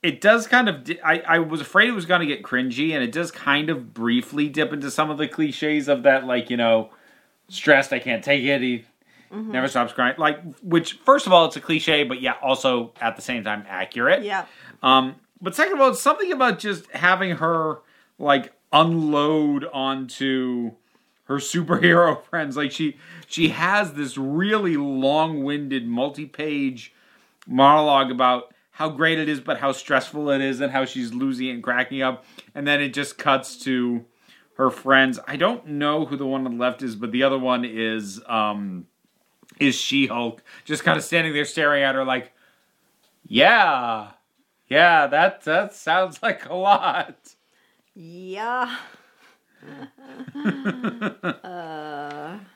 It 0.02 0.22
does 0.22 0.48
kind 0.48 0.70
of. 0.70 0.90
I 1.04 1.20
I 1.28 1.40
was 1.40 1.60
afraid 1.62 1.90
it 1.90 1.94
was 1.94 2.06
going 2.06 2.22
to 2.22 2.28
get 2.28 2.42
cringy, 2.44 2.94
and 2.94 3.04
it 3.04 3.12
does 3.12 3.32
kind 3.32 3.70
of 3.70 3.94
briefly 3.94 4.48
dip 4.48 4.72
into 4.72 4.90
some 4.90 5.10
of 5.10 5.18
the 5.18 5.28
cliches 5.28 5.88
of 5.90 6.04
that, 6.04 6.26
like 6.26 6.50
you 6.50 6.58
know, 6.58 6.90
stressed, 7.50 7.92
I 7.92 8.00
can't 8.00 8.24
take 8.24 8.44
it. 8.44 8.62
He 8.62 8.86
never 9.32 9.68
stops 9.68 9.94
crying. 9.94 10.16
Like, 10.18 10.42
which 10.64 10.94
first 11.06 11.28
of 11.28 11.34
all, 11.34 11.46
it's 11.46 11.56
a 11.56 11.62
cliche, 11.62 12.04
but 12.04 12.22
yeah, 12.22 12.34
also 12.42 12.94
at 13.02 13.16
the 13.16 13.22
same 13.22 13.44
time 13.44 13.64
accurate. 13.68 14.24
Yeah, 14.24 14.46
Um, 14.82 15.16
but 15.42 15.56
second 15.56 15.74
of 15.74 15.82
all, 15.82 15.90
it's 15.90 16.02
something 16.02 16.32
about 16.32 16.60
just 16.60 16.90
having 16.92 17.32
her 17.38 17.80
like 18.18 18.54
unload 18.74 19.66
onto 19.72 20.72
her 21.26 21.36
superhero 21.38 22.24
friends. 22.30 22.58
Like 22.58 22.72
she 22.72 22.98
she 23.28 23.50
has 23.50 23.94
this 23.94 24.18
really 24.18 24.78
long-winded, 24.78 25.88
multi-page 25.88 26.94
monologue 27.48 28.12
about 28.12 28.54
how 28.80 28.88
great 28.88 29.20
it 29.20 29.28
is, 29.28 29.42
but 29.42 29.60
how 29.60 29.74
stressful 29.74 30.30
it 30.30 30.40
is, 30.40 30.62
and 30.62 30.72
how 30.72 30.86
she's 30.86 31.14
losing 31.14 31.50
and 31.50 31.62
cracking 31.62 32.02
up. 32.02 32.24
And 32.56 32.66
then 32.66 32.80
it 32.82 32.94
just 32.94 33.18
cuts 33.18 33.58
to 33.66 34.06
her 34.54 34.70
friends. 34.70 35.20
I 35.28 35.36
don't 35.36 35.68
know 35.68 36.06
who 36.06 36.16
the 36.16 36.26
one 36.26 36.46
on 36.46 36.58
the 36.58 36.64
left 36.64 36.82
is, 36.82 36.96
but 36.96 37.12
the 37.12 37.24
other 37.24 37.38
one 37.38 37.66
is 37.66 38.22
um 38.26 38.88
is 39.60 39.76
She 39.76 40.08
Hulk, 40.08 40.42
just 40.64 40.86
kind 40.86 40.98
of 40.98 41.04
standing 41.04 41.34
there 41.34 41.44
staring 41.44 41.84
at 41.84 41.94
her 41.94 42.06
like, 42.06 42.32
yeah, 43.28 44.12
yeah, 44.70 45.08
that 45.08 45.44
that 45.44 45.74
sounds 45.74 46.20
like 46.24 46.46
a 46.46 46.56
lot. 46.56 47.36
Yeah. 47.94 48.78
uh, 51.44 52.38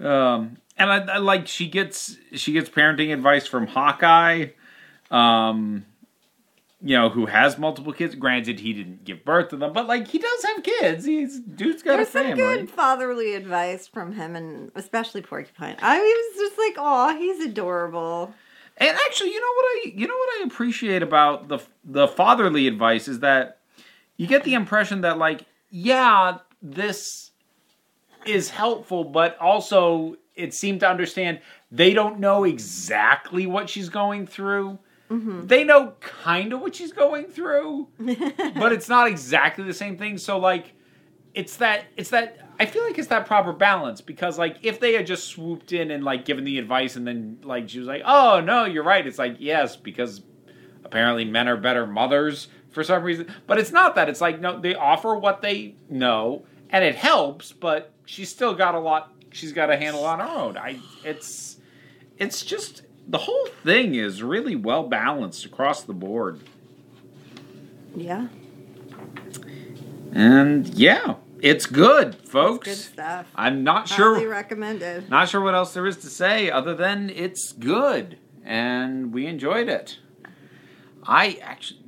Um, 0.00 0.56
and 0.78 0.90
I, 0.90 1.14
I 1.14 1.18
like 1.18 1.46
she 1.46 1.68
gets 1.68 2.16
she 2.32 2.52
gets 2.52 2.70
parenting 2.70 3.12
advice 3.12 3.46
from 3.46 3.66
Hawkeye, 3.66 4.46
um, 5.10 5.84
you 6.82 6.96
know, 6.96 7.10
who 7.10 7.26
has 7.26 7.58
multiple 7.58 7.92
kids. 7.92 8.14
Granted, 8.14 8.60
he 8.60 8.72
didn't 8.72 9.04
give 9.04 9.24
birth 9.24 9.50
to 9.50 9.56
them, 9.56 9.72
but 9.72 9.86
like 9.86 10.08
he 10.08 10.18
does 10.18 10.44
have 10.44 10.62
kids. 10.62 11.04
He's 11.04 11.38
dude's 11.38 11.82
got 11.82 11.96
there's 11.96 12.08
a 12.08 12.12
some 12.12 12.22
family. 12.22 12.36
good 12.36 12.70
fatherly 12.70 13.34
advice 13.34 13.86
from 13.86 14.12
him, 14.12 14.34
and 14.36 14.72
especially 14.74 15.22
Porcupine. 15.22 15.76
I 15.82 15.98
was 15.98 16.38
just 16.38 16.58
like, 16.58 16.74
oh, 16.78 17.16
he's 17.16 17.44
adorable. 17.44 18.32
And 18.76 18.96
actually, 18.96 19.32
you 19.32 19.40
know 19.40 19.52
what 19.56 19.64
I 19.66 19.92
you 19.94 20.08
know 20.08 20.16
what 20.16 20.40
I 20.40 20.44
appreciate 20.46 21.02
about 21.02 21.48
the 21.48 21.58
the 21.84 22.08
fatherly 22.08 22.66
advice 22.66 23.08
is 23.08 23.20
that 23.20 23.58
you 24.16 24.26
get 24.26 24.44
the 24.44 24.54
impression 24.54 25.02
that 25.02 25.18
like 25.18 25.44
yeah, 25.70 26.38
this 26.62 27.30
is 28.26 28.50
helpful, 28.50 29.04
but 29.04 29.38
also 29.38 30.16
it 30.34 30.54
seemed 30.54 30.80
to 30.80 30.88
understand 30.88 31.40
they 31.70 31.92
don't 31.92 32.18
know 32.18 32.44
exactly 32.44 33.46
what 33.46 33.68
she's 33.68 33.88
going 33.88 34.26
through. 34.26 34.78
Mm-hmm. 35.10 35.46
They 35.46 35.64
know 35.64 35.94
kind 36.00 36.52
of 36.52 36.60
what 36.60 36.74
she's 36.74 36.92
going 36.92 37.26
through, 37.26 37.88
but 37.98 38.72
it's 38.72 38.88
not 38.88 39.08
exactly 39.08 39.64
the 39.64 39.74
same 39.74 39.98
thing. 39.98 40.18
So 40.18 40.38
like 40.38 40.72
it's 41.34 41.56
that 41.56 41.86
it's 41.96 42.10
that 42.10 42.38
I 42.58 42.66
feel 42.66 42.84
like 42.84 42.98
it's 42.98 43.08
that 43.08 43.26
proper 43.26 43.52
balance 43.52 44.00
because 44.00 44.38
like 44.38 44.58
if 44.62 44.80
they 44.80 44.92
had 44.94 45.06
just 45.06 45.28
swooped 45.28 45.72
in 45.72 45.90
and 45.90 46.04
like 46.04 46.24
given 46.24 46.44
the 46.44 46.58
advice 46.58 46.96
and 46.96 47.06
then 47.06 47.38
like 47.42 47.68
she 47.68 47.78
was 47.78 47.88
like, 47.88 48.02
"Oh, 48.04 48.40
no, 48.40 48.64
you're 48.64 48.84
right." 48.84 49.06
It's 49.06 49.18
like, 49.18 49.36
"Yes, 49.38 49.76
because 49.76 50.22
apparently 50.84 51.24
men 51.24 51.48
are 51.48 51.56
better 51.56 51.86
mothers 51.86 52.48
for 52.70 52.84
some 52.84 53.02
reason." 53.02 53.34
But 53.46 53.58
it's 53.58 53.72
not 53.72 53.96
that. 53.96 54.08
It's 54.08 54.20
like 54.20 54.40
no, 54.40 54.60
they 54.60 54.74
offer 54.74 55.14
what 55.16 55.42
they 55.42 55.74
know 55.88 56.44
and 56.70 56.84
it 56.84 56.94
helps, 56.94 57.52
but 57.52 57.92
she's 58.04 58.28
still 58.28 58.54
got 58.54 58.74
a 58.74 58.78
lot 58.78 59.12
she's 59.32 59.52
got 59.52 59.66
to 59.66 59.76
handle 59.76 60.04
on 60.04 60.20
her 60.20 60.26
own. 60.26 60.56
I 60.56 60.78
it's 61.04 61.58
it's 62.18 62.44
just 62.44 62.82
the 63.08 63.18
whole 63.18 63.46
thing 63.64 63.94
is 63.94 64.22
really 64.22 64.56
well 64.56 64.84
balanced 64.88 65.44
across 65.44 65.82
the 65.82 65.92
board. 65.92 66.40
Yeah, 67.96 68.28
And 70.12 70.68
yeah, 70.68 71.16
it's 71.40 71.66
good, 71.66 72.14
folks. 72.28 72.68
good 72.68 72.76
stuff. 72.76 73.26
I'm 73.34 73.64
not 73.64 73.88
Highly 73.90 74.20
sure 74.20 74.28
recommended. 74.28 75.08
not 75.10 75.28
sure 75.28 75.40
what 75.40 75.54
else 75.54 75.74
there 75.74 75.86
is 75.86 75.96
to 75.98 76.06
say 76.08 76.50
other 76.50 76.74
than 76.74 77.10
it's 77.10 77.52
good 77.52 78.18
and 78.44 79.12
we 79.12 79.26
enjoyed 79.26 79.68
it. 79.68 79.98
I 81.04 81.38
actually 81.42 81.80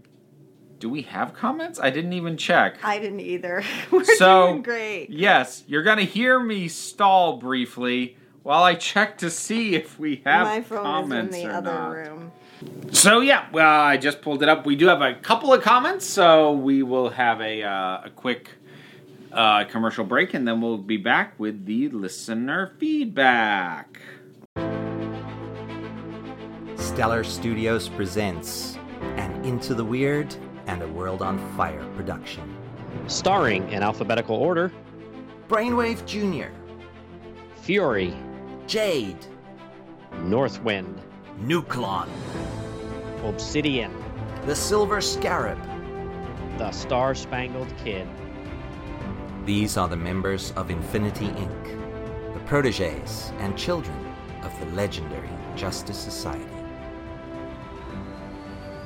do 0.78 0.88
we 0.88 1.02
have 1.02 1.32
comments? 1.32 1.78
I 1.78 1.90
didn't 1.90 2.12
even 2.14 2.36
check. 2.36 2.84
I 2.84 2.98
didn't 2.98 3.20
either. 3.20 3.62
We're 3.92 4.02
So- 4.02 4.48
doing 4.48 4.62
great. 4.62 5.10
Yes, 5.10 5.62
you're 5.68 5.84
going 5.84 5.98
to 5.98 6.04
hear 6.04 6.40
me 6.40 6.66
stall 6.66 7.36
briefly 7.36 8.16
while 8.42 8.62
I 8.64 8.74
check 8.74 9.18
to 9.18 9.30
see 9.30 9.74
if 9.74 9.98
we 9.98 10.22
have 10.24 10.46
My 10.46 10.62
phone 10.62 10.82
comments 10.82 11.36
is 11.36 11.42
in 11.42 11.48
the 11.48 11.54
or 11.54 11.58
other 11.58 11.72
not. 11.72 11.88
room. 11.90 12.32
So 12.92 13.20
yeah, 13.20 13.46
well, 13.52 13.80
I 13.82 13.96
just 13.96 14.22
pulled 14.22 14.42
it 14.42 14.48
up. 14.48 14.64
We 14.66 14.76
do 14.76 14.86
have 14.88 15.02
a 15.02 15.14
couple 15.14 15.52
of 15.52 15.62
comments, 15.62 16.06
so 16.06 16.52
we 16.52 16.82
will 16.82 17.10
have 17.10 17.40
a 17.40 17.62
uh, 17.62 18.02
a 18.04 18.10
quick 18.14 18.50
uh, 19.32 19.64
commercial 19.64 20.04
break, 20.04 20.34
and 20.34 20.46
then 20.46 20.60
we'll 20.60 20.78
be 20.78 20.96
back 20.96 21.38
with 21.40 21.64
the 21.66 21.88
listener 21.88 22.72
feedback. 22.78 23.98
Stellar 26.76 27.24
Studios 27.24 27.88
presents 27.88 28.76
an 29.16 29.44
Into 29.44 29.74
the 29.74 29.84
Weird 29.84 30.34
and 30.66 30.82
a 30.82 30.88
World 30.88 31.22
on 31.22 31.38
Fire 31.56 31.84
production. 31.96 32.42
starring 33.06 33.68
in 33.72 33.82
alphabetical 33.82 34.36
order 34.36 34.70
Brainwave 35.48 36.04
Jr., 36.06 36.52
Fury, 37.62 38.12
Jade, 38.66 39.26
Northwind, 40.22 41.00
Nuklon, 41.40 42.08
Obsidian, 43.24 43.92
the 44.46 44.54
Silver 44.54 45.00
Scarab. 45.00 45.58
The 46.58 46.70
Star 46.70 47.14
Spangled 47.14 47.72
Kid, 47.82 48.06
These 49.44 49.76
are 49.76 49.88
the 49.88 49.96
members 49.96 50.52
of 50.52 50.70
Infinity 50.70 51.26
Inc., 51.26 52.34
the 52.34 52.40
proteges 52.40 53.32
and 53.38 53.56
children 53.58 53.96
of 54.42 54.56
the 54.60 54.66
legendary 54.76 55.30
Justice 55.56 55.98
Society. 55.98 56.44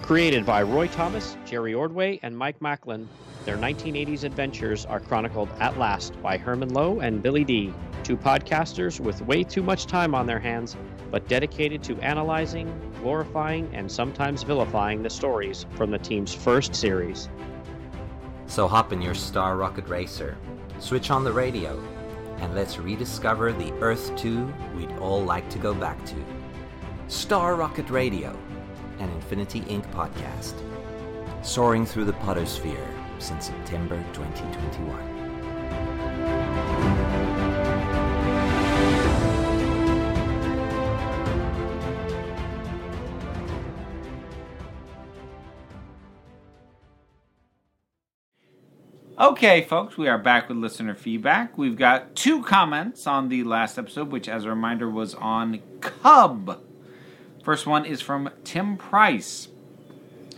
created 0.03 0.47
by 0.47 0.63
Roy 0.63 0.87
Thomas, 0.87 1.37
Jerry 1.45 1.75
Ordway, 1.75 2.21
and 2.23 2.37
Mike 2.39 2.61
Machlan. 2.63 3.09
Their 3.45 3.57
1980s 3.57 4.23
adventures 4.23 4.87
are 4.87 5.01
chronicled 5.01 5.49
at 5.59 5.77
last 5.79 6.21
by 6.23 6.39
Herman 6.39 6.73
Lowe 6.73 7.01
and 7.01 7.23
Billy 7.23 7.43
D, 7.43 7.75
two 8.07 8.17
podcasters 8.17 9.01
with 9.01 9.21
way 9.23 9.43
too 9.43 9.65
much 9.65 9.87
time 9.87 10.15
on 10.15 10.27
their 10.27 10.39
hands, 10.39 10.77
but 11.11 11.27
dedicated 11.27 11.83
to 11.83 12.01
analyzing, 12.03 12.73
glorifying, 13.03 13.69
and 13.75 13.91
sometimes 13.91 14.45
vilifying 14.45 15.03
the 15.03 15.11
stories 15.11 15.67
from 15.75 15.91
the 15.91 15.99
team's 15.99 16.33
first 16.33 16.73
series. 16.73 17.29
So 18.47 18.69
hop 18.69 18.93
in 18.93 19.03
your 19.03 19.15
Star 19.15 19.57
Rocket 19.57 19.89
Racer, 19.89 20.39
switch 20.79 21.11
on 21.11 21.25
the 21.25 21.33
radio, 21.33 21.83
and 22.39 22.55
let's 22.55 22.79
rediscover 22.79 23.53
the 23.53 23.73
Earth 23.81 24.15
2 24.15 24.55
we'd 24.77 24.93
all 24.99 25.25
like 25.25 25.51
to 25.51 25.59
go 25.59 25.75
back 25.75 26.05
to. 26.07 26.25
Star 27.09 27.57
Rocket 27.57 27.91
Radio, 27.91 28.39
an 29.01 29.11
Infinity 29.11 29.63
Inc. 29.63 29.85
podcast, 29.91 30.55
soaring 31.45 31.85
through 31.85 32.05
the 32.05 32.13
potosphere 32.13 32.89
since 33.19 33.47
September 33.47 33.97
2021. 34.13 35.16
Okay, 49.19 49.63
folks, 49.63 49.97
we 49.97 50.09
are 50.09 50.19
back 50.19 50.51
with 50.51 50.59
listener 50.59 50.95
feedback. 50.95 51.57
We've 51.57 51.79
got 51.79 52.15
two 52.15 52.43
comments 52.43 53.07
on 53.07 53.31
the 53.31 53.45
last 53.45 53.79
episode, 53.79 54.13
which, 54.13 54.29
as 54.29 54.45
a 54.45 54.51
reminder, 54.51 54.91
was 54.91 55.15
on 55.15 55.63
Cub. 55.81 56.61
First 57.43 57.67
one 57.67 57.87
is 57.87 58.03
from 58.03 58.29
Tim 58.45 58.77
Price. 58.77 59.49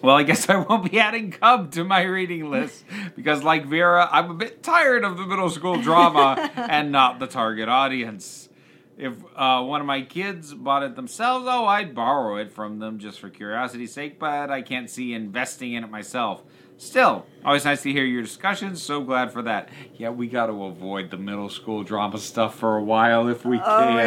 Well, 0.00 0.14
I 0.14 0.22
guess 0.22 0.48
I 0.48 0.58
won't 0.58 0.92
be 0.92 1.00
adding 1.00 1.32
Cub 1.32 1.72
to 1.72 1.82
my 1.82 2.02
reading 2.02 2.52
list 2.52 2.84
because, 3.16 3.42
like 3.42 3.66
Vera, 3.66 4.08
I'm 4.12 4.30
a 4.30 4.34
bit 4.34 4.62
tired 4.62 5.02
of 5.02 5.16
the 5.16 5.26
middle 5.26 5.50
school 5.50 5.82
drama 5.82 6.48
and 6.56 6.92
not 6.92 7.18
the 7.18 7.26
target 7.26 7.68
audience. 7.68 8.48
If 8.96 9.14
uh, 9.34 9.60
one 9.64 9.80
of 9.80 9.88
my 9.88 10.02
kids 10.02 10.54
bought 10.54 10.84
it 10.84 10.94
themselves, 10.94 11.46
oh, 11.48 11.66
I'd 11.66 11.96
borrow 11.96 12.36
it 12.36 12.52
from 12.52 12.78
them 12.78 13.00
just 13.00 13.18
for 13.18 13.28
curiosity's 13.28 13.92
sake, 13.92 14.20
but 14.20 14.52
I 14.52 14.62
can't 14.62 14.88
see 14.88 15.14
investing 15.14 15.72
in 15.72 15.82
it 15.82 15.90
myself. 15.90 16.44
Still, 16.80 17.26
always 17.44 17.64
nice 17.64 17.82
to 17.82 17.92
hear 17.92 18.04
your 18.04 18.22
discussions. 18.22 18.80
So 18.80 19.00
glad 19.02 19.32
for 19.32 19.42
that. 19.42 19.68
Yeah, 19.96 20.10
we 20.10 20.28
got 20.28 20.46
to 20.46 20.64
avoid 20.64 21.10
the 21.10 21.16
middle 21.16 21.48
school 21.48 21.82
drama 21.82 22.18
stuff 22.18 22.54
for 22.54 22.76
a 22.76 22.82
while 22.84 23.26
if 23.28 23.44
we 23.44 23.58
Oh, 23.58 23.62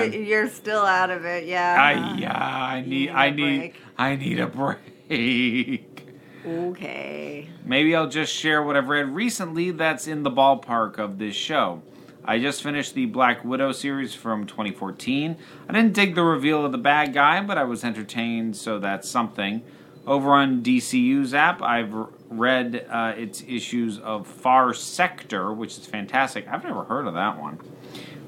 can. 0.10 0.14
you're 0.26 0.48
still 0.48 0.86
out 0.86 1.10
of 1.10 1.26
it, 1.26 1.46
yeah. 1.48 1.76
I 1.78 2.18
yeah, 2.18 2.38
I 2.38 2.82
need 2.82 2.90
need 2.90 3.10
a 3.10 3.14
I 3.14 3.30
need 3.30 3.58
break. 3.60 3.76
I 3.98 4.16
need 4.16 4.40
a 4.40 4.48
break. 4.48 6.08
Okay. 6.46 7.50
Maybe 7.66 7.96
I'll 7.96 8.08
just 8.10 8.34
share 8.34 8.64
what 8.64 8.76
I've 8.78 8.88
read 8.90 9.10
recently 9.10 9.72
that's 9.72 10.08
in 10.08 10.24
the 10.24 10.32
ballpark 10.32 10.98
of 10.98 11.20
this 11.20 11.36
show. 11.36 11.84
I 12.24 12.40
just 12.40 12.64
finished 12.64 12.94
the 12.94 13.06
Black 13.08 13.44
Widow 13.44 13.74
series 13.74 14.14
from 14.14 14.46
2014. 14.48 15.36
I 15.68 15.74
didn't 15.74 15.94
dig 15.94 16.16
the 16.16 16.24
reveal 16.24 16.64
of 16.66 16.72
the 16.72 16.78
bad 16.78 17.14
guy, 17.14 17.42
but 17.42 17.58
I 17.58 17.64
was 17.64 17.84
entertained, 17.84 18.56
so 18.56 18.80
that's 18.80 19.10
something. 19.10 19.62
Over 20.08 20.32
on 20.32 20.64
DCU's 20.64 21.34
app, 21.34 21.62
I've 21.62 21.94
read 22.32 22.88
uh, 22.90 23.14
its 23.18 23.44
issues 23.48 24.00
of 24.00 24.26
Far 24.26 24.74
Sector, 24.74 25.54
which 25.54 25.78
is 25.78 25.86
fantastic. 25.86 26.48
I've 26.48 26.64
never 26.64 26.84
heard 26.84 27.06
of 27.06 27.14
that 27.14 27.40
one. 27.40 27.60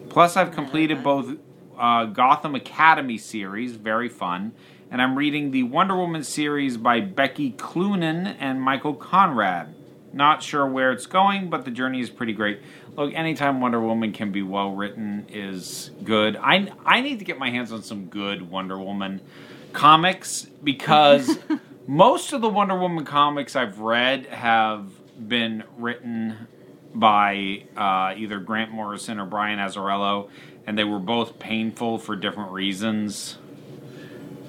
Plus, 0.09 0.37
I've 0.37 0.51
completed 0.51 1.03
both 1.03 1.37
uh, 1.77 2.05
Gotham 2.05 2.53
Academy 2.53 3.17
series, 3.17 3.75
very 3.75 4.09
fun, 4.09 4.53
and 4.91 5.01
I'm 5.01 5.17
reading 5.17 5.51
the 5.51 5.63
Wonder 5.63 5.95
Woman 5.95 6.23
series 6.23 6.77
by 6.77 6.99
Becky 6.99 7.51
Cloonan 7.53 8.35
and 8.39 8.61
Michael 8.61 8.93
Conrad. 8.93 9.73
Not 10.11 10.43
sure 10.43 10.67
where 10.67 10.91
it's 10.91 11.07
going, 11.07 11.49
but 11.49 11.65
the 11.65 11.71
journey 11.71 11.99
is 11.99 12.11
pretty 12.11 12.33
great. 12.33 12.61
Look, 12.95 13.15
anytime 13.15 13.59
Wonder 13.59 13.81
Woman 13.81 14.11
can 14.11 14.31
be 14.31 14.43
well 14.43 14.71
written 14.71 15.25
is 15.29 15.89
good. 16.03 16.35
I 16.35 16.71
I 16.85 17.01
need 17.01 17.17
to 17.17 17.25
get 17.25 17.39
my 17.39 17.49
hands 17.49 17.71
on 17.71 17.81
some 17.81 18.05
good 18.05 18.51
Wonder 18.51 18.77
Woman 18.77 19.21
comics 19.71 20.43
because 20.63 21.39
most 21.87 22.33
of 22.33 22.41
the 22.41 22.49
Wonder 22.49 22.77
Woman 22.79 23.05
comics 23.05 23.55
I've 23.55 23.79
read 23.79 24.25
have 24.27 24.87
been 25.27 25.63
written 25.77 26.47
by 26.93 27.63
uh, 27.75 28.13
either 28.17 28.39
Grant 28.39 28.71
Morrison 28.71 29.19
or 29.19 29.25
Brian 29.25 29.59
Azzarello, 29.59 30.29
and 30.65 30.77
they 30.77 30.83
were 30.83 30.99
both 30.99 31.39
painful 31.39 31.97
for 31.97 32.15
different 32.15 32.51
reasons. 32.51 33.37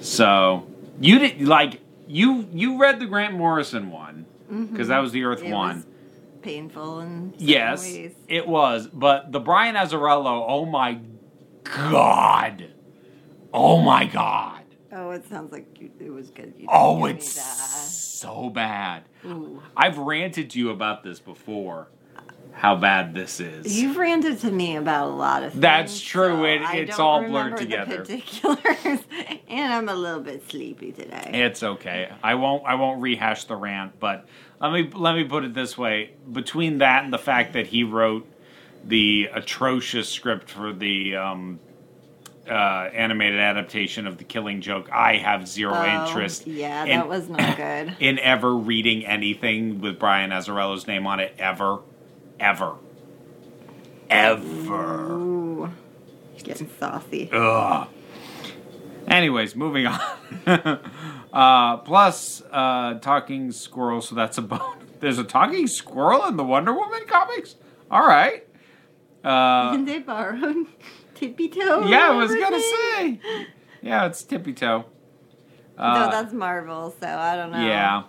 So 0.01 0.67
you 0.99 1.19
did 1.19 1.41
like 1.41 1.81
you 2.07 2.47
you 2.53 2.77
read 2.79 2.99
the 2.99 3.05
Grant 3.05 3.33
Morrison 3.33 3.89
one 3.91 4.25
because 4.71 4.89
that 4.89 4.99
was 4.99 5.11
the 5.11 5.23
Earth 5.23 5.41
It 5.43 5.51
one. 5.51 5.77
was 5.77 5.85
painful 6.41 6.99
and 6.99 7.33
Yes, 7.39 7.81
ways. 7.83 8.13
it 8.27 8.47
was. 8.47 8.87
But 8.87 9.31
the 9.31 9.39
Brian 9.39 9.75
Azzarello, 9.75 10.45
oh 10.47 10.65
my 10.65 10.99
god, 11.63 12.67
oh 13.51 13.81
my 13.81 14.05
god, 14.05 14.61
Oh, 14.97 15.11
it 15.11 15.27
sounds 15.27 15.51
like 15.51 15.79
you, 15.79 15.91
it 15.99 16.09
was 16.09 16.29
good. 16.29 16.53
Oh 16.69 17.03
it's 17.05 17.29
so 17.39 18.49
bad. 18.49 19.03
Ooh. 19.25 19.61
I've 19.75 19.97
ranted 19.97 20.49
to 20.51 20.59
you 20.59 20.69
about 20.69 21.03
this 21.03 21.19
before. 21.19 21.89
How 22.53 22.77
bad 22.77 23.13
this 23.13 23.41
is. 23.41 23.77
You've 23.81 23.97
ranted 23.97 24.39
to 24.39 24.49
me 24.51 24.77
about 24.77 25.07
a 25.07 25.13
lot 25.13 25.43
of 25.43 25.51
things. 25.51 25.61
That's 25.61 25.99
true. 25.99 26.37
so 26.37 26.43
It- 26.45 26.61
it's 26.87 26.97
all 26.99 27.21
blurred 27.21 27.53
the 27.53 27.57
together. 27.57 27.97
particulars, 27.97 29.03
and 29.49 29.73
I'm 29.73 29.89
a 29.89 29.95
little 29.95 30.21
bit 30.21 30.49
sleepy 30.49 30.93
today. 30.93 31.31
It's 31.33 31.61
okay. 31.61 32.09
I 32.23 32.35
won't. 32.35 32.63
I 32.65 32.75
won't 32.75 33.01
rehash 33.01 33.43
the 33.43 33.57
rant. 33.57 33.99
But 33.99 34.25
let 34.61 34.71
me 34.71 34.89
let 34.93 35.15
me 35.15 35.25
put 35.25 35.43
it 35.43 35.53
this 35.53 35.77
way: 35.77 36.11
between 36.31 36.77
that 36.77 37.03
and 37.03 37.11
the 37.11 37.17
fact 37.19 37.51
that 37.53 37.67
he 37.67 37.83
wrote 37.83 38.25
the 38.85 39.27
atrocious 39.33 40.07
script 40.07 40.49
for 40.49 40.71
the 40.71 41.17
um, 41.17 41.59
uh, 42.49 42.89
animated 42.93 43.39
adaptation 43.39 44.05
of 44.07 44.17
The 44.17 44.23
Killing 44.23 44.61
Joke, 44.61 44.89
I 44.91 45.17
have 45.17 45.47
zero 45.47 45.73
Oh, 45.75 46.05
interest. 46.07 46.45
Yeah, 46.47 46.83
in, 46.83 46.89
that 46.99 47.07
was 47.09 47.27
not 47.29 47.57
good. 47.57 47.95
in 47.99 48.19
ever 48.19 48.55
reading 48.55 49.05
anything 49.05 49.81
with 49.81 49.97
Brian 49.99 50.31
Azzarello's 50.31 50.87
name 50.87 51.07
on 51.07 51.19
it 51.19 51.33
ever, 51.39 51.79
ever, 52.39 52.75
ever. 54.09 55.11
Ooh, 55.13 55.71
getting 56.43 56.69
saucy. 56.79 57.29
Ugh. 57.31 57.87
Anyways, 59.07 59.55
moving 59.55 59.85
on. 60.47 60.79
uh, 61.33 61.77
plus, 61.77 62.41
uh, 62.51 62.95
talking 62.99 63.51
squirrel. 63.51 64.01
So 64.01 64.15
that's 64.15 64.37
a 64.37 64.41
bone. 64.41 64.77
There's 64.99 65.19
a 65.19 65.23
talking 65.23 65.67
squirrel 65.67 66.25
in 66.25 66.37
the 66.37 66.43
Wonder 66.43 66.73
Woman 66.73 67.01
comics. 67.07 67.55
All 67.91 68.05
right. 68.07 68.47
Uh, 69.23 69.71
and 69.73 69.87
they 69.87 69.99
borrowed 69.99 70.67
Tippy 71.15 71.49
Toe. 71.49 71.87
yeah, 71.87 72.09
I 72.09 72.15
was 72.15 72.33
gonna 72.35 72.59
say. 72.59 73.19
Yeah, 73.81 74.05
it's 74.07 74.23
tippy 74.23 74.53
toe. 74.53 74.85
no, 75.77 75.83
Uh, 75.83 76.09
that's 76.11 76.33
Marvel, 76.33 76.93
so 76.99 77.07
I 77.07 77.35
don't 77.35 77.51
know. 77.51 77.65
Yeah. 77.65 78.03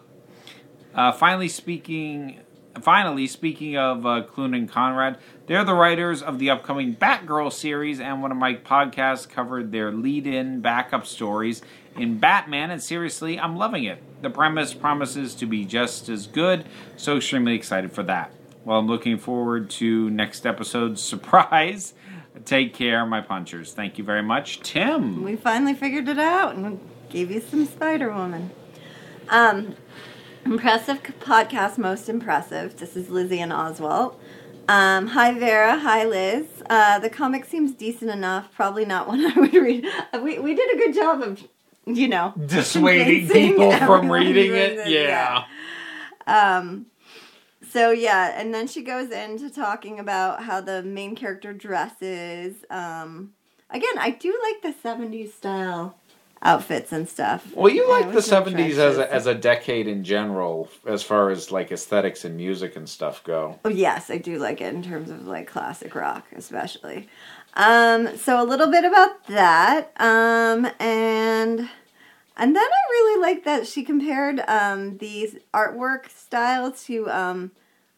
Uh, 0.95 1.13
finally, 1.13 1.49
speaking. 1.49 2.41
Finally, 2.83 3.27
speaking 3.27 3.77
of 3.79 4.05
uh, 4.05 4.21
Clune 4.23 4.53
and 4.53 4.69
Conrad, 4.71 5.17
they're 5.47 5.65
the 5.65 5.73
writers 5.75 6.23
of 6.23 6.39
the 6.39 6.51
upcoming 6.51 6.95
Batgirl 6.95 7.51
series, 7.51 8.01
and 8.01 8.21
one 8.21 8.31
of 8.31 8.37
my 8.37 8.53
podcasts 8.55 9.27
covered 9.27 9.73
their 9.73 9.91
lead-in 9.91 10.61
backup 10.61 11.07
stories 11.07 11.63
in 11.97 12.19
Batman. 12.19 12.71
And 12.71 12.83
seriously, 12.83 13.39
I'm 13.41 13.57
loving 13.57 13.85
it. 13.85 14.03
The 14.23 14.29
premise 14.29 14.75
promises 14.75 15.35
to 15.37 15.47
be 15.47 15.65
just 15.65 16.11
as 16.11 16.27
good, 16.27 16.67
so 16.99 17.17
extremely 17.17 17.55
excited 17.55 17.93
for 17.93 18.03
that. 18.03 18.31
Well, 18.67 18.79
I'm 18.79 18.87
looking 18.87 19.17
forward 19.17 19.71
to 19.71 20.11
next 20.11 20.45
episode's 20.47 21.03
surprise. 21.15 21.95
Take 22.45 22.75
care, 22.75 23.05
my 23.07 23.21
punchers. 23.21 23.73
Thank 23.73 23.99
you 23.99 24.05
very 24.05 24.23
much, 24.23 24.61
Tim. 24.61 25.23
We 25.25 25.37
finally 25.37 25.75
figured 25.75 26.09
it 26.09 26.19
out 26.19 26.55
and 26.55 26.81
gave 27.09 27.31
you 27.31 27.41
some 27.41 27.67
Spider 27.67 28.13
Woman. 28.13 28.51
Um, 29.29 29.75
impressive 30.45 31.03
podcast, 31.21 31.79
most 31.79 32.09
impressive. 32.09 32.77
This 32.79 32.95
is 32.97 33.09
Lizzie 33.09 33.41
and 33.41 33.53
Oswald. 33.53 34.21
Um, 34.69 35.09
hi 35.09 35.33
Vera, 35.33 35.79
hi 35.79 36.05
Liz. 36.05 36.47
Uh, 36.69 36.99
the 36.99 37.09
comic 37.09 37.45
seems 37.45 37.73
decent 37.73 38.11
enough. 38.11 38.53
Probably 38.55 38.85
not 38.85 39.07
one 39.09 39.25
I 39.27 39.39
would 39.39 39.55
read. 39.55 39.87
Uh, 40.13 40.21
We 40.23 40.39
we 40.39 40.55
did 40.55 40.75
a 40.75 40.79
good 40.79 40.95
job 40.95 41.23
of, 41.23 41.43
you 41.87 42.09
know, 42.09 42.35
Dissuading 42.47 43.29
people 43.29 43.73
from 43.79 44.11
reading 44.11 44.53
it. 44.55 44.79
read 44.79 44.89
Yeah. 44.89 45.45
Um, 46.27 46.87
so 47.77 47.91
yeah, 47.91 48.33
and 48.41 48.55
then 48.55 48.67
she 48.67 48.81
goes 48.81 49.11
into 49.11 49.51
talking 49.51 50.01
about 50.01 50.43
how 50.43 50.63
the 50.63 50.83
main 50.83 51.15
character 51.15 51.53
dresses. 51.53 52.65
Um, 52.71 53.35
again, 53.69 53.99
I 53.99 54.09
do 54.09 54.35
like 54.43 54.63
the 54.63 54.89
'70s 54.89 55.35
style 55.35 55.99
outfits 56.41 56.91
and 56.91 57.07
stuff. 57.07 57.53
Well, 57.55 57.71
you 57.71 57.87
like 57.87 58.15
the 58.15 58.21
'70s 58.21 58.79
as 58.79 58.97
a, 58.97 59.13
as 59.13 59.27
a 59.27 59.35
decade 59.35 59.89
in 59.89 60.05
general, 60.05 60.71
as 60.87 61.03
far 61.03 61.29
as 61.29 61.53
like 61.53 61.71
aesthetics 61.71 62.25
and 62.25 62.35
music 62.39 62.77
and 62.77 62.89
stuff 62.89 63.23
go. 63.25 63.59
Oh, 63.67 63.69
yes, 63.69 64.09
I 64.09 64.17
do 64.17 64.39
like 64.39 64.63
it 64.63 64.73
in 64.73 64.83
terms 64.83 65.11
of 65.11 65.27
like 65.27 65.47
classic 65.47 65.95
rock, 65.95 66.25
especially. 66.35 67.11
Um, 67.53 68.17
so 68.17 68.43
a 68.43 68.47
little 68.47 68.71
bit 68.71 68.87
about 68.87 69.27
that, 69.27 69.93
um, 70.01 70.67
and 70.81 71.69
and 72.39 72.57
then 72.57 72.65
I 72.65 72.91
really 72.91 73.21
like 73.21 73.45
that 73.45 73.67
she 73.67 73.83
compared 73.83 74.41
um, 74.49 74.97
these 74.97 75.37
artwork 75.53 76.09
style 76.09 76.73
to 76.73 77.11
um, 77.11 77.51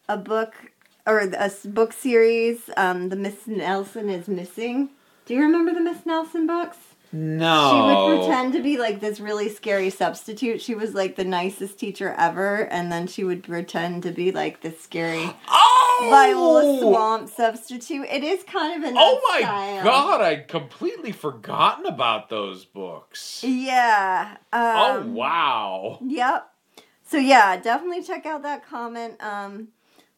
a 0.09 0.17
book 0.17 0.55
or 1.07 1.21
a 1.21 1.51
book 1.67 1.93
series. 1.93 2.71
Um, 2.77 3.09
the 3.09 3.17
Miss 3.17 3.47
Nelson 3.47 4.09
is 4.11 4.29
missing. 4.29 4.91
Do 5.27 5.35
you 5.35 5.41
remember 5.43 5.73
the 5.75 5.81
Miss 5.81 6.05
Nelson 6.07 6.47
books? 6.47 6.79
No, 7.11 7.71
She 7.71 7.81
would 7.81 8.19
pretend 8.27 8.53
to 8.53 8.63
be 8.63 8.77
like 8.77 9.01
this 9.01 9.19
really 9.19 9.49
scary 9.49 9.89
substitute. 9.89 10.61
She 10.61 10.75
was 10.75 10.93
like 10.93 11.17
the 11.17 11.25
nicest 11.25 11.79
teacher 11.79 12.15
ever, 12.19 12.67
and 12.71 12.93
then 12.93 13.07
she 13.07 13.25
would 13.25 13.43
pretend 13.45 14.03
to 14.03 14.11
be 14.11 14.31
like 14.31 14.61
this 14.61 14.79
scary 14.79 15.31
Oh, 15.49 16.09
Viola 16.11 16.79
Swamp 16.81 17.31
substitute. 17.31 18.07
It 18.11 18.23
is 18.23 18.45
kind 18.45 18.83
of 18.85 18.87
an 18.91 18.95
Oh 18.99 19.21
my 19.31 19.39
style. 19.41 19.85
god! 19.85 20.21
I'd 20.21 20.49
completely 20.49 21.13
forgotten 21.13 21.87
about 21.87 22.29
those 22.29 22.67
books. 22.67 23.43
Yeah. 23.43 24.37
oh 24.53 25.01
Um, 25.01 25.15
wow! 25.15 25.99
Yep. 26.05 26.51
So 27.05 27.17
yeah, 27.17 27.57
definitely 27.57 28.03
check 28.03 28.27
out 28.27 28.43
that 28.43 28.69
comment 28.69 29.15
um, 29.23 29.69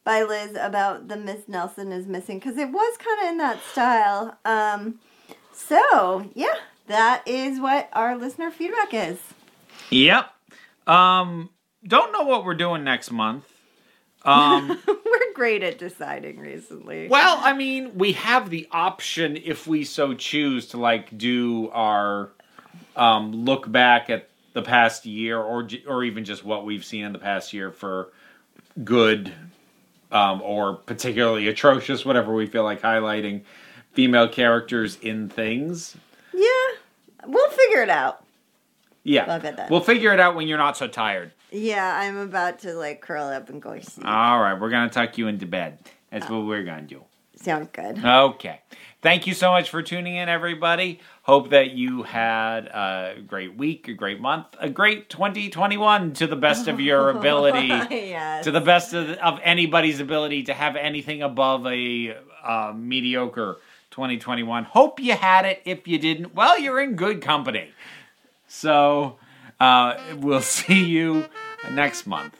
by 0.03 0.23
Liz 0.23 0.57
about 0.59 1.07
the 1.07 1.17
Miss 1.17 1.47
Nelson 1.47 1.91
is 1.91 2.07
missing 2.07 2.39
because 2.39 2.57
it 2.57 2.71
was 2.71 2.97
kind 2.97 3.21
of 3.21 3.31
in 3.31 3.37
that 3.37 3.63
style. 3.63 4.37
Um, 4.45 4.99
so 5.53 6.29
yeah, 6.33 6.55
that 6.87 7.23
is 7.27 7.59
what 7.59 7.89
our 7.93 8.17
listener 8.17 8.51
feedback 8.51 8.93
is. 8.93 9.19
Yep. 9.89 10.29
Um, 10.87 11.49
don't 11.85 12.11
know 12.11 12.23
what 12.23 12.43
we're 12.45 12.55
doing 12.55 12.83
next 12.83 13.11
month. 13.11 13.45
Um, 14.23 14.79
We're 14.87 15.33
great 15.33 15.63
at 15.63 15.79
deciding 15.79 16.39
recently. 16.39 17.07
well, 17.07 17.39
I 17.41 17.53
mean, 17.53 17.97
we 17.97 18.13
have 18.13 18.49
the 18.49 18.67
option 18.71 19.37
if 19.37 19.65
we 19.65 19.83
so 19.83 20.13
choose 20.13 20.67
to 20.67 20.77
like 20.77 21.17
do 21.17 21.69
our 21.71 22.29
um, 22.95 23.31
look 23.45 23.71
back 23.71 24.09
at 24.09 24.29
the 24.53 24.61
past 24.61 25.05
year, 25.05 25.39
or 25.39 25.67
or 25.87 26.03
even 26.03 26.25
just 26.25 26.43
what 26.43 26.65
we've 26.65 26.85
seen 26.85 27.05
in 27.05 27.13
the 27.13 27.19
past 27.19 27.53
year 27.53 27.71
for 27.71 28.09
good 28.83 29.33
um, 30.11 30.41
or 30.41 30.75
particularly 30.75 31.47
atrocious, 31.47 32.05
whatever 32.05 32.33
we 32.33 32.45
feel 32.45 32.63
like 32.63 32.81
highlighting 32.81 33.41
female 33.93 34.27
characters 34.27 34.97
in 35.01 35.29
things. 35.29 35.95
Yeah, 36.33 36.47
we'll 37.25 37.49
figure 37.49 37.81
it 37.83 37.89
out. 37.89 38.23
Yeah, 39.03 39.25
Love 39.25 39.45
it 39.45 39.57
then. 39.57 39.67
we'll 39.71 39.79
figure 39.81 40.13
it 40.13 40.19
out 40.19 40.35
when 40.35 40.47
you're 40.47 40.57
not 40.59 40.77
so 40.77 40.87
tired. 40.87 41.31
Yeah, 41.51 41.97
I'm 41.99 42.17
about 42.17 42.59
to 42.59 42.73
like 42.75 43.01
curl 43.01 43.25
up 43.25 43.49
and 43.49 43.61
go 43.61 43.79
sleep. 43.79 44.05
All 44.07 44.39
right, 44.39 44.59
we're 44.59 44.69
gonna 44.69 44.89
tuck 44.89 45.17
you 45.17 45.27
into 45.27 45.45
bed. 45.45 45.79
That's 46.11 46.29
what 46.29 46.45
we're 46.45 46.63
gonna 46.63 46.83
do. 46.83 47.03
Sounds 47.41 47.69
good. 47.73 48.03
Okay. 48.03 48.61
Thank 49.01 49.25
you 49.25 49.33
so 49.33 49.49
much 49.49 49.69
for 49.71 49.81
tuning 49.81 50.15
in, 50.15 50.29
everybody. 50.29 50.99
Hope 51.23 51.49
that 51.49 51.71
you 51.71 52.03
had 52.03 52.67
a 52.67 53.15
great 53.25 53.57
week, 53.57 53.87
a 53.87 53.93
great 53.93 54.21
month, 54.21 54.45
a 54.59 54.69
great 54.69 55.09
2021 55.09 56.13
to 56.13 56.27
the 56.27 56.35
best 56.35 56.67
of 56.67 56.79
your 56.79 57.09
ability. 57.17 57.67
yes. 57.67 58.43
To 58.43 58.51
the 58.51 58.61
best 58.61 58.93
of, 58.93 59.09
of 59.09 59.39
anybody's 59.43 59.99
ability 59.99 60.43
to 60.43 60.53
have 60.53 60.75
anything 60.75 61.23
above 61.23 61.65
a 61.65 62.15
uh, 62.43 62.73
mediocre 62.75 63.57
2021. 63.89 64.65
Hope 64.65 64.99
you 64.99 65.13
had 65.13 65.45
it. 65.45 65.63
If 65.65 65.87
you 65.87 65.97
didn't, 65.97 66.35
well, 66.35 66.59
you're 66.59 66.79
in 66.79 66.95
good 66.95 67.23
company. 67.23 67.71
So 68.47 69.17
uh, 69.59 69.97
we'll 70.17 70.41
see 70.59 70.83
you 70.83 71.25
next 71.71 72.05
month. 72.05 72.37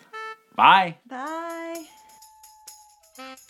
Bye. 0.56 0.98
Bye. 1.08 1.40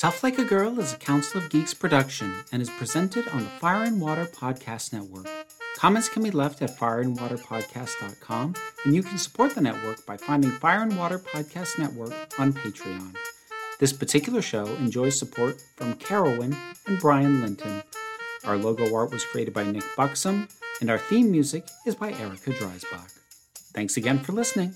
Tough 0.02 0.24
Like 0.24 0.40
a 0.40 0.44
Girl 0.44 0.80
is 0.80 0.94
a 0.94 0.98
Council 0.98 1.40
of 1.40 1.52
Geeks 1.52 1.76
production 1.76 2.34
and 2.52 2.60
is 2.60 2.72
presented 2.72 3.28
on 3.28 3.44
the 3.44 3.50
Fire 3.60 3.84
and 3.84 4.02
Water 4.02 4.26
Podcast 4.26 4.94
Network. 4.94 5.28
Comments 5.76 6.10
can 6.10 6.24
be 6.24 6.32
left 6.32 6.64
at 6.64 6.76
fireandwaterpodcast.com, 6.76 8.56
and 8.84 8.96
you 8.96 9.04
can 9.04 9.20
support 9.20 9.54
the 9.54 9.62
network 9.62 10.04
by 10.08 10.18
finding 10.18 10.50
Fire 10.50 10.82
and 10.82 10.98
Water 10.98 11.20
Podcast 11.20 11.78
Network 11.78 12.14
on 12.40 12.52
Patreon. 12.52 13.16
This 13.78 13.94
particular 13.94 14.42
show 14.42 14.66
enjoys 14.78 15.20
support 15.20 15.62
from 15.76 15.94
Carolyn 15.94 16.58
and 16.88 17.00
Brian 17.00 17.40
Linton. 17.40 17.84
Our 18.44 18.58
logo 18.58 18.92
art 18.96 19.12
was 19.12 19.24
created 19.24 19.54
by 19.54 19.66
Nick 19.66 19.86
Buxom, 19.96 20.48
and 20.80 20.90
our 20.90 20.98
theme 20.98 21.30
music 21.30 21.68
is 21.86 21.94
by 21.94 22.14
Erica 22.14 22.50
Dreisbach. 22.50 23.20
Thanks 23.72 23.98
again 23.98 24.18
for 24.18 24.32
listening. 24.32 24.76